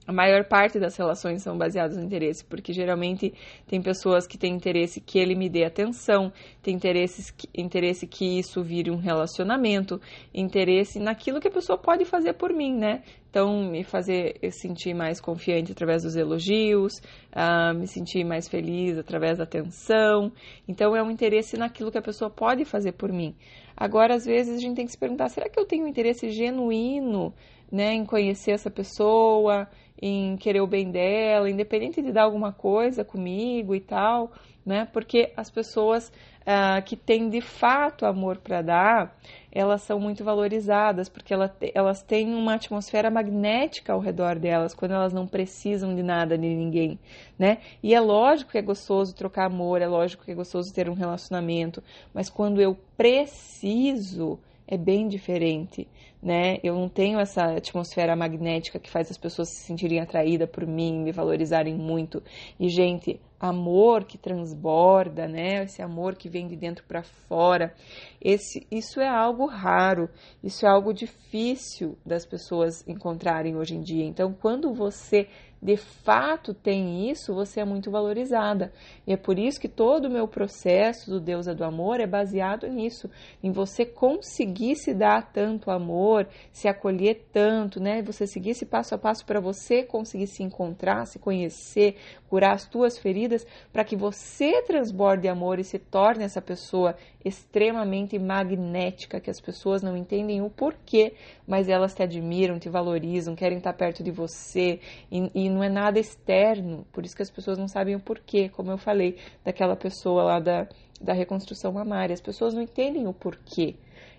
a 0.08 0.12
maior 0.12 0.42
parte 0.44 0.80
das 0.80 0.96
relações 0.96 1.42
são 1.42 1.58
baseadas 1.58 1.98
no 1.98 2.02
interesse, 2.02 2.42
porque 2.42 2.72
geralmente 2.72 3.34
tem 3.66 3.82
pessoas 3.82 4.26
que 4.26 4.38
têm 4.38 4.54
interesse 4.54 5.02
que 5.02 5.18
ele 5.18 5.34
me 5.34 5.50
dê 5.50 5.64
atenção, 5.64 6.32
tem 6.62 6.74
interesses 6.74 7.30
que, 7.30 7.46
interesse 7.54 8.06
que 8.06 8.38
isso 8.38 8.62
vire 8.62 8.90
um 8.90 8.96
relacionamento, 8.96 10.00
interesse 10.32 10.98
naquilo 10.98 11.38
que 11.38 11.48
a 11.48 11.50
pessoa 11.50 11.76
pode 11.76 12.06
fazer 12.06 12.32
por 12.32 12.54
mim, 12.54 12.74
né? 12.74 13.02
Então, 13.28 13.70
me 13.70 13.84
fazer 13.84 14.38
sentir 14.50 14.94
mais 14.94 15.20
confiante 15.20 15.72
através 15.72 16.02
dos 16.02 16.16
elogios, 16.16 16.94
uh, 17.36 17.78
me 17.78 17.86
sentir 17.86 18.24
mais 18.24 18.48
feliz 18.48 18.96
através 18.96 19.36
da 19.36 19.44
atenção. 19.44 20.32
Então, 20.66 20.96
é 20.96 21.02
um 21.02 21.10
interesse 21.10 21.58
naquilo 21.58 21.92
que 21.92 21.98
a 21.98 22.02
pessoa 22.02 22.30
pode 22.30 22.64
fazer 22.64 22.92
por 22.92 23.12
mim. 23.12 23.36
Agora, 23.76 24.14
às 24.14 24.24
vezes, 24.24 24.56
a 24.56 24.58
gente 24.58 24.76
tem 24.76 24.86
que 24.86 24.92
se 24.92 24.98
perguntar: 24.98 25.28
será 25.28 25.50
que 25.50 25.60
eu 25.60 25.66
tenho 25.66 25.84
um 25.84 25.88
interesse 25.88 26.30
genuíno 26.30 27.34
né, 27.70 27.92
em 27.92 28.06
conhecer 28.06 28.52
essa 28.52 28.70
pessoa? 28.70 29.68
Em 30.00 30.36
querer 30.36 30.60
o 30.60 30.66
bem 30.66 30.90
dela, 30.90 31.50
independente 31.50 32.00
de 32.00 32.12
dar 32.12 32.22
alguma 32.22 32.52
coisa 32.52 33.04
comigo 33.04 33.74
e 33.74 33.80
tal, 33.80 34.32
né? 34.64 34.86
Porque 34.92 35.32
as 35.36 35.50
pessoas 35.50 36.12
ah, 36.46 36.80
que 36.80 36.96
têm 36.96 37.28
de 37.28 37.40
fato 37.40 38.06
amor 38.06 38.38
para 38.38 38.62
dar, 38.62 39.18
elas 39.52 39.82
são 39.82 40.00
muito 40.00 40.24
valorizadas, 40.24 41.08
porque 41.08 41.34
ela, 41.34 41.54
elas 41.74 42.02
têm 42.02 42.34
uma 42.34 42.54
atmosfera 42.54 43.10
magnética 43.10 43.92
ao 43.92 44.00
redor 44.00 44.38
delas, 44.38 44.74
quando 44.74 44.92
elas 44.92 45.12
não 45.12 45.26
precisam 45.26 45.94
de 45.94 46.02
nada, 46.02 46.38
de 46.38 46.48
ninguém, 46.48 46.98
né? 47.38 47.58
E 47.82 47.94
é 47.94 48.00
lógico 48.00 48.52
que 48.52 48.58
é 48.58 48.62
gostoso 48.62 49.14
trocar 49.14 49.46
amor, 49.46 49.82
é 49.82 49.86
lógico 49.86 50.24
que 50.24 50.30
é 50.30 50.34
gostoso 50.34 50.72
ter 50.72 50.88
um 50.88 50.94
relacionamento, 50.94 51.82
mas 52.14 52.30
quando 52.30 52.62
eu 52.62 52.74
preciso, 52.96 54.38
é 54.70 54.76
bem 54.76 55.08
diferente, 55.08 55.88
né? 56.22 56.58
Eu 56.62 56.74
não 56.74 56.90
tenho 56.90 57.18
essa 57.18 57.56
atmosfera 57.56 58.14
magnética 58.14 58.78
que 58.78 58.90
faz 58.90 59.10
as 59.10 59.16
pessoas 59.16 59.48
se 59.48 59.64
sentirem 59.64 59.98
atraídas 59.98 60.48
por 60.50 60.66
mim, 60.66 61.02
me 61.02 61.10
valorizarem 61.10 61.74
muito. 61.74 62.22
E 62.60 62.68
gente, 62.68 63.18
amor 63.40 64.04
que 64.04 64.18
transborda, 64.18 65.26
né? 65.26 65.64
Esse 65.64 65.80
amor 65.80 66.16
que 66.16 66.28
vem 66.28 66.46
de 66.46 66.54
dentro 66.54 66.84
para 66.86 67.02
fora. 67.02 67.74
Esse, 68.20 68.66
isso 68.70 69.00
é 69.00 69.08
algo 69.08 69.46
raro, 69.46 70.10
isso 70.44 70.66
é 70.66 70.68
algo 70.68 70.92
difícil 70.92 71.96
das 72.04 72.26
pessoas 72.26 72.86
encontrarem 72.86 73.56
hoje 73.56 73.74
em 73.74 73.80
dia. 73.80 74.04
Então, 74.04 74.34
quando 74.34 74.74
você 74.74 75.28
de 75.60 75.76
fato 75.76 76.54
tem 76.54 77.10
isso, 77.10 77.34
você 77.34 77.60
é 77.60 77.64
muito 77.64 77.90
valorizada. 77.90 78.72
E 79.06 79.12
é 79.12 79.16
por 79.16 79.38
isso 79.38 79.60
que 79.60 79.68
todo 79.68 80.04
o 80.04 80.10
meu 80.10 80.28
processo 80.28 81.10
do 81.10 81.20
Deus 81.20 81.48
é 81.48 81.54
do 81.54 81.64
Amor 81.64 82.00
é 82.00 82.06
baseado 82.06 82.68
nisso, 82.68 83.10
em 83.42 83.50
você 83.50 83.84
conseguir 83.84 84.76
se 84.76 84.94
dar 84.94 85.32
tanto 85.32 85.70
amor, 85.70 86.28
se 86.52 86.68
acolher 86.68 87.26
tanto, 87.32 87.80
né? 87.80 88.02
Você 88.02 88.26
seguir 88.26 88.50
esse 88.50 88.64
passo 88.64 88.94
a 88.94 88.98
passo 88.98 89.26
para 89.26 89.40
você 89.40 89.82
conseguir 89.82 90.28
se 90.28 90.42
encontrar, 90.42 91.06
se 91.06 91.18
conhecer, 91.18 91.96
curar 92.28 92.54
as 92.54 92.66
tuas 92.66 92.96
feridas, 92.96 93.46
para 93.72 93.84
que 93.84 93.96
você 93.96 94.62
transborde 94.62 95.26
amor 95.26 95.58
e 95.58 95.64
se 95.64 95.78
torne 95.78 96.24
essa 96.24 96.40
pessoa 96.40 96.94
extremamente 97.24 98.18
magnética, 98.18 99.20
que 99.20 99.30
as 99.30 99.40
pessoas 99.40 99.82
não 99.82 99.96
entendem 99.96 100.40
o 100.40 100.48
porquê, 100.48 101.14
mas 101.46 101.68
elas 101.68 101.94
te 101.94 102.02
admiram, 102.02 102.58
te 102.58 102.68
valorizam, 102.68 103.34
querem 103.34 103.58
estar 103.58 103.72
perto 103.72 104.02
de 104.02 104.10
você, 104.10 104.80
e, 105.10 105.30
e 105.34 105.50
não 105.50 105.62
é 105.62 105.68
nada 105.68 105.98
externo, 105.98 106.86
por 106.92 107.04
isso 107.04 107.16
que 107.16 107.22
as 107.22 107.30
pessoas 107.30 107.58
não 107.58 107.68
sabem 107.68 107.96
o 107.96 108.00
porquê, 108.00 108.48
como 108.48 108.70
eu 108.70 108.78
falei, 108.78 109.16
daquela 109.44 109.76
pessoa 109.76 110.22
lá 110.22 110.40
da, 110.40 110.68
da 111.00 111.12
reconstrução 111.12 111.72
mamária, 111.72 112.14
as 112.14 112.20
pessoas 112.20 112.54
não 112.54 112.62
entendem 112.62 113.06
o 113.06 113.12
porquê. 113.12 113.76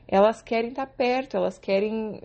Elas 0.08 0.42
querem 0.42 0.70
estar 0.72 0.88
perto, 0.88 1.38
elas 1.38 1.60
querem, 1.60 2.20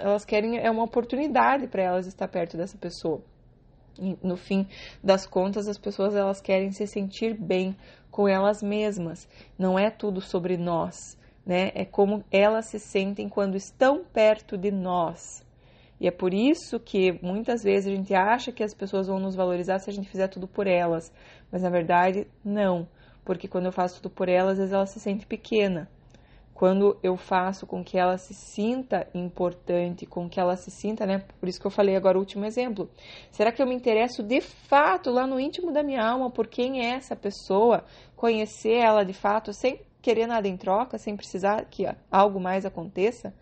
elas 0.00 0.24
querem 0.24 0.58
é 0.58 0.70
uma 0.70 0.84
oportunidade 0.84 1.66
para 1.66 1.82
elas 1.82 2.06
estar 2.06 2.28
perto 2.28 2.56
dessa 2.56 2.78
pessoa 2.78 3.20
no 4.22 4.36
fim 4.36 4.66
das 5.02 5.26
contas, 5.26 5.68
as 5.68 5.78
pessoas 5.78 6.14
elas 6.14 6.40
querem 6.40 6.72
se 6.72 6.86
sentir 6.86 7.34
bem 7.34 7.76
com 8.10 8.28
elas 8.28 8.62
mesmas. 8.62 9.28
Não 9.58 9.78
é 9.78 9.90
tudo 9.90 10.20
sobre 10.20 10.56
nós, 10.56 11.18
né? 11.44 11.70
É 11.74 11.84
como 11.84 12.24
elas 12.30 12.66
se 12.66 12.78
sentem 12.78 13.28
quando 13.28 13.56
estão 13.56 14.04
perto 14.04 14.56
de 14.56 14.70
nós. 14.70 15.44
E 16.00 16.08
é 16.08 16.10
por 16.10 16.32
isso 16.32 16.80
que 16.80 17.18
muitas 17.22 17.62
vezes 17.62 17.92
a 17.92 17.94
gente 17.94 18.14
acha 18.14 18.50
que 18.50 18.62
as 18.62 18.72
pessoas 18.72 19.06
vão 19.06 19.20
nos 19.20 19.34
valorizar 19.34 19.78
se 19.78 19.90
a 19.90 19.92
gente 19.92 20.08
fizer 20.08 20.28
tudo 20.28 20.48
por 20.48 20.66
elas, 20.66 21.12
mas 21.52 21.62
na 21.62 21.68
verdade 21.68 22.26
não, 22.42 22.88
porque 23.22 23.46
quando 23.46 23.66
eu 23.66 23.72
faço 23.72 24.00
tudo 24.00 24.10
por 24.10 24.28
elas, 24.28 24.52
às 24.52 24.58
vezes 24.58 24.72
ela 24.72 24.86
se 24.86 24.98
sente 24.98 25.26
pequena. 25.26 25.90
Quando 26.60 26.98
eu 27.02 27.16
faço 27.16 27.66
com 27.66 27.82
que 27.82 27.96
ela 27.96 28.18
se 28.18 28.34
sinta 28.34 29.08
importante, 29.14 30.04
com 30.04 30.28
que 30.28 30.38
ela 30.38 30.56
se 30.56 30.70
sinta, 30.70 31.06
né? 31.06 31.24
Por 31.40 31.48
isso 31.48 31.58
que 31.58 31.66
eu 31.66 31.70
falei 31.70 31.96
agora 31.96 32.18
o 32.18 32.20
último 32.20 32.44
exemplo. 32.44 32.90
Será 33.30 33.50
que 33.50 33.62
eu 33.62 33.66
me 33.66 33.74
interesso 33.74 34.22
de 34.22 34.42
fato 34.42 35.10
lá 35.10 35.26
no 35.26 35.40
íntimo 35.40 35.72
da 35.72 35.82
minha 35.82 36.06
alma 36.06 36.30
por 36.30 36.46
quem 36.46 36.84
é 36.84 36.90
essa 36.90 37.16
pessoa? 37.16 37.82
Conhecer 38.14 38.74
ela 38.74 39.06
de 39.06 39.14
fato 39.14 39.54
sem 39.54 39.80
querer 40.02 40.26
nada 40.26 40.46
em 40.48 40.56
troca, 40.58 40.98
sem 40.98 41.16
precisar 41.16 41.64
que 41.64 41.86
algo 42.12 42.38
mais 42.38 42.66
aconteça? 42.66 43.32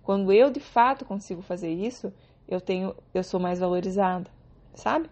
Quando 0.00 0.32
eu 0.32 0.48
de 0.48 0.60
fato 0.60 1.04
consigo 1.04 1.42
fazer 1.42 1.72
isso, 1.72 2.12
eu 2.46 2.60
tenho, 2.60 2.94
eu 3.12 3.24
sou 3.24 3.40
mais 3.40 3.58
valorizada, 3.58 4.30
sabe? 4.76 5.10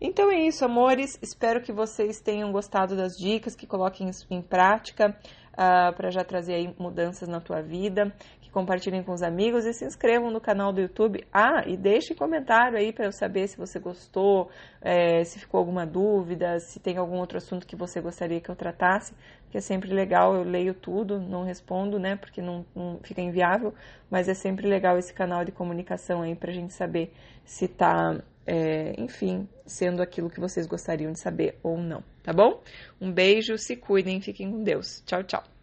Então 0.00 0.30
é 0.30 0.46
isso, 0.46 0.64
amores. 0.64 1.18
Espero 1.20 1.60
que 1.60 1.72
vocês 1.72 2.20
tenham 2.20 2.52
gostado 2.52 2.96
das 2.96 3.18
dicas, 3.18 3.56
que 3.56 3.66
coloquem 3.66 4.08
isso 4.08 4.26
em 4.30 4.40
prática 4.40 5.08
uh, 5.10 5.14
ah, 5.56 5.92
para 5.96 6.10
já 6.10 6.22
trazer 6.22 6.54
aí 6.54 6.72
mudanças 6.78 7.28
na 7.28 7.40
tua 7.40 7.60
vida, 7.60 8.14
que 8.40 8.48
compartilhem 8.48 9.02
com 9.02 9.12
os 9.12 9.22
amigos 9.24 9.66
e 9.66 9.72
se 9.72 9.84
inscrevam 9.84 10.30
no 10.30 10.40
canal 10.40 10.72
do 10.72 10.80
YouTube. 10.80 11.26
Ah, 11.32 11.64
e 11.66 11.76
deixe 11.76 12.14
comentário 12.14 12.78
aí 12.78 12.92
para 12.92 13.06
eu 13.06 13.12
saber 13.12 13.48
se 13.48 13.58
você 13.58 13.80
gostou, 13.80 14.50
é, 14.80 15.24
se 15.24 15.40
ficou 15.40 15.58
alguma 15.58 15.84
dúvida, 15.84 16.60
se 16.60 16.78
tem 16.78 16.96
algum 16.96 17.16
outro 17.16 17.38
assunto 17.38 17.66
que 17.66 17.74
você 17.74 18.00
gostaria 18.00 18.40
que 18.40 18.48
eu 18.48 18.56
tratasse 18.56 19.12
que 19.50 19.56
é 19.56 19.60
sempre 19.60 19.92
legal, 19.92 20.34
eu 20.34 20.42
leio 20.42 20.74
tudo, 20.74 21.18
não 21.18 21.42
respondo, 21.42 21.98
né, 21.98 22.16
porque 22.16 22.42
não, 22.42 22.64
não 22.74 23.00
fica 23.02 23.20
inviável, 23.20 23.72
mas 24.10 24.28
é 24.28 24.34
sempre 24.34 24.68
legal 24.68 24.98
esse 24.98 25.12
canal 25.12 25.44
de 25.44 25.52
comunicação 25.52 26.22
aí 26.22 26.34
pra 26.34 26.52
gente 26.52 26.74
saber 26.74 27.12
se 27.44 27.66
tá, 27.66 28.20
é, 28.50 28.94
enfim, 28.96 29.46
sendo 29.66 30.02
aquilo 30.02 30.30
que 30.30 30.40
vocês 30.40 30.66
gostariam 30.66 31.12
de 31.12 31.20
saber 31.20 31.58
ou 31.62 31.76
não, 31.76 32.02
tá 32.22 32.32
bom? 32.32 32.62
Um 32.98 33.12
beijo, 33.12 33.58
se 33.58 33.76
cuidem, 33.76 34.22
fiquem 34.22 34.50
com 34.50 34.64
Deus. 34.64 35.02
Tchau, 35.04 35.22
tchau. 35.22 35.57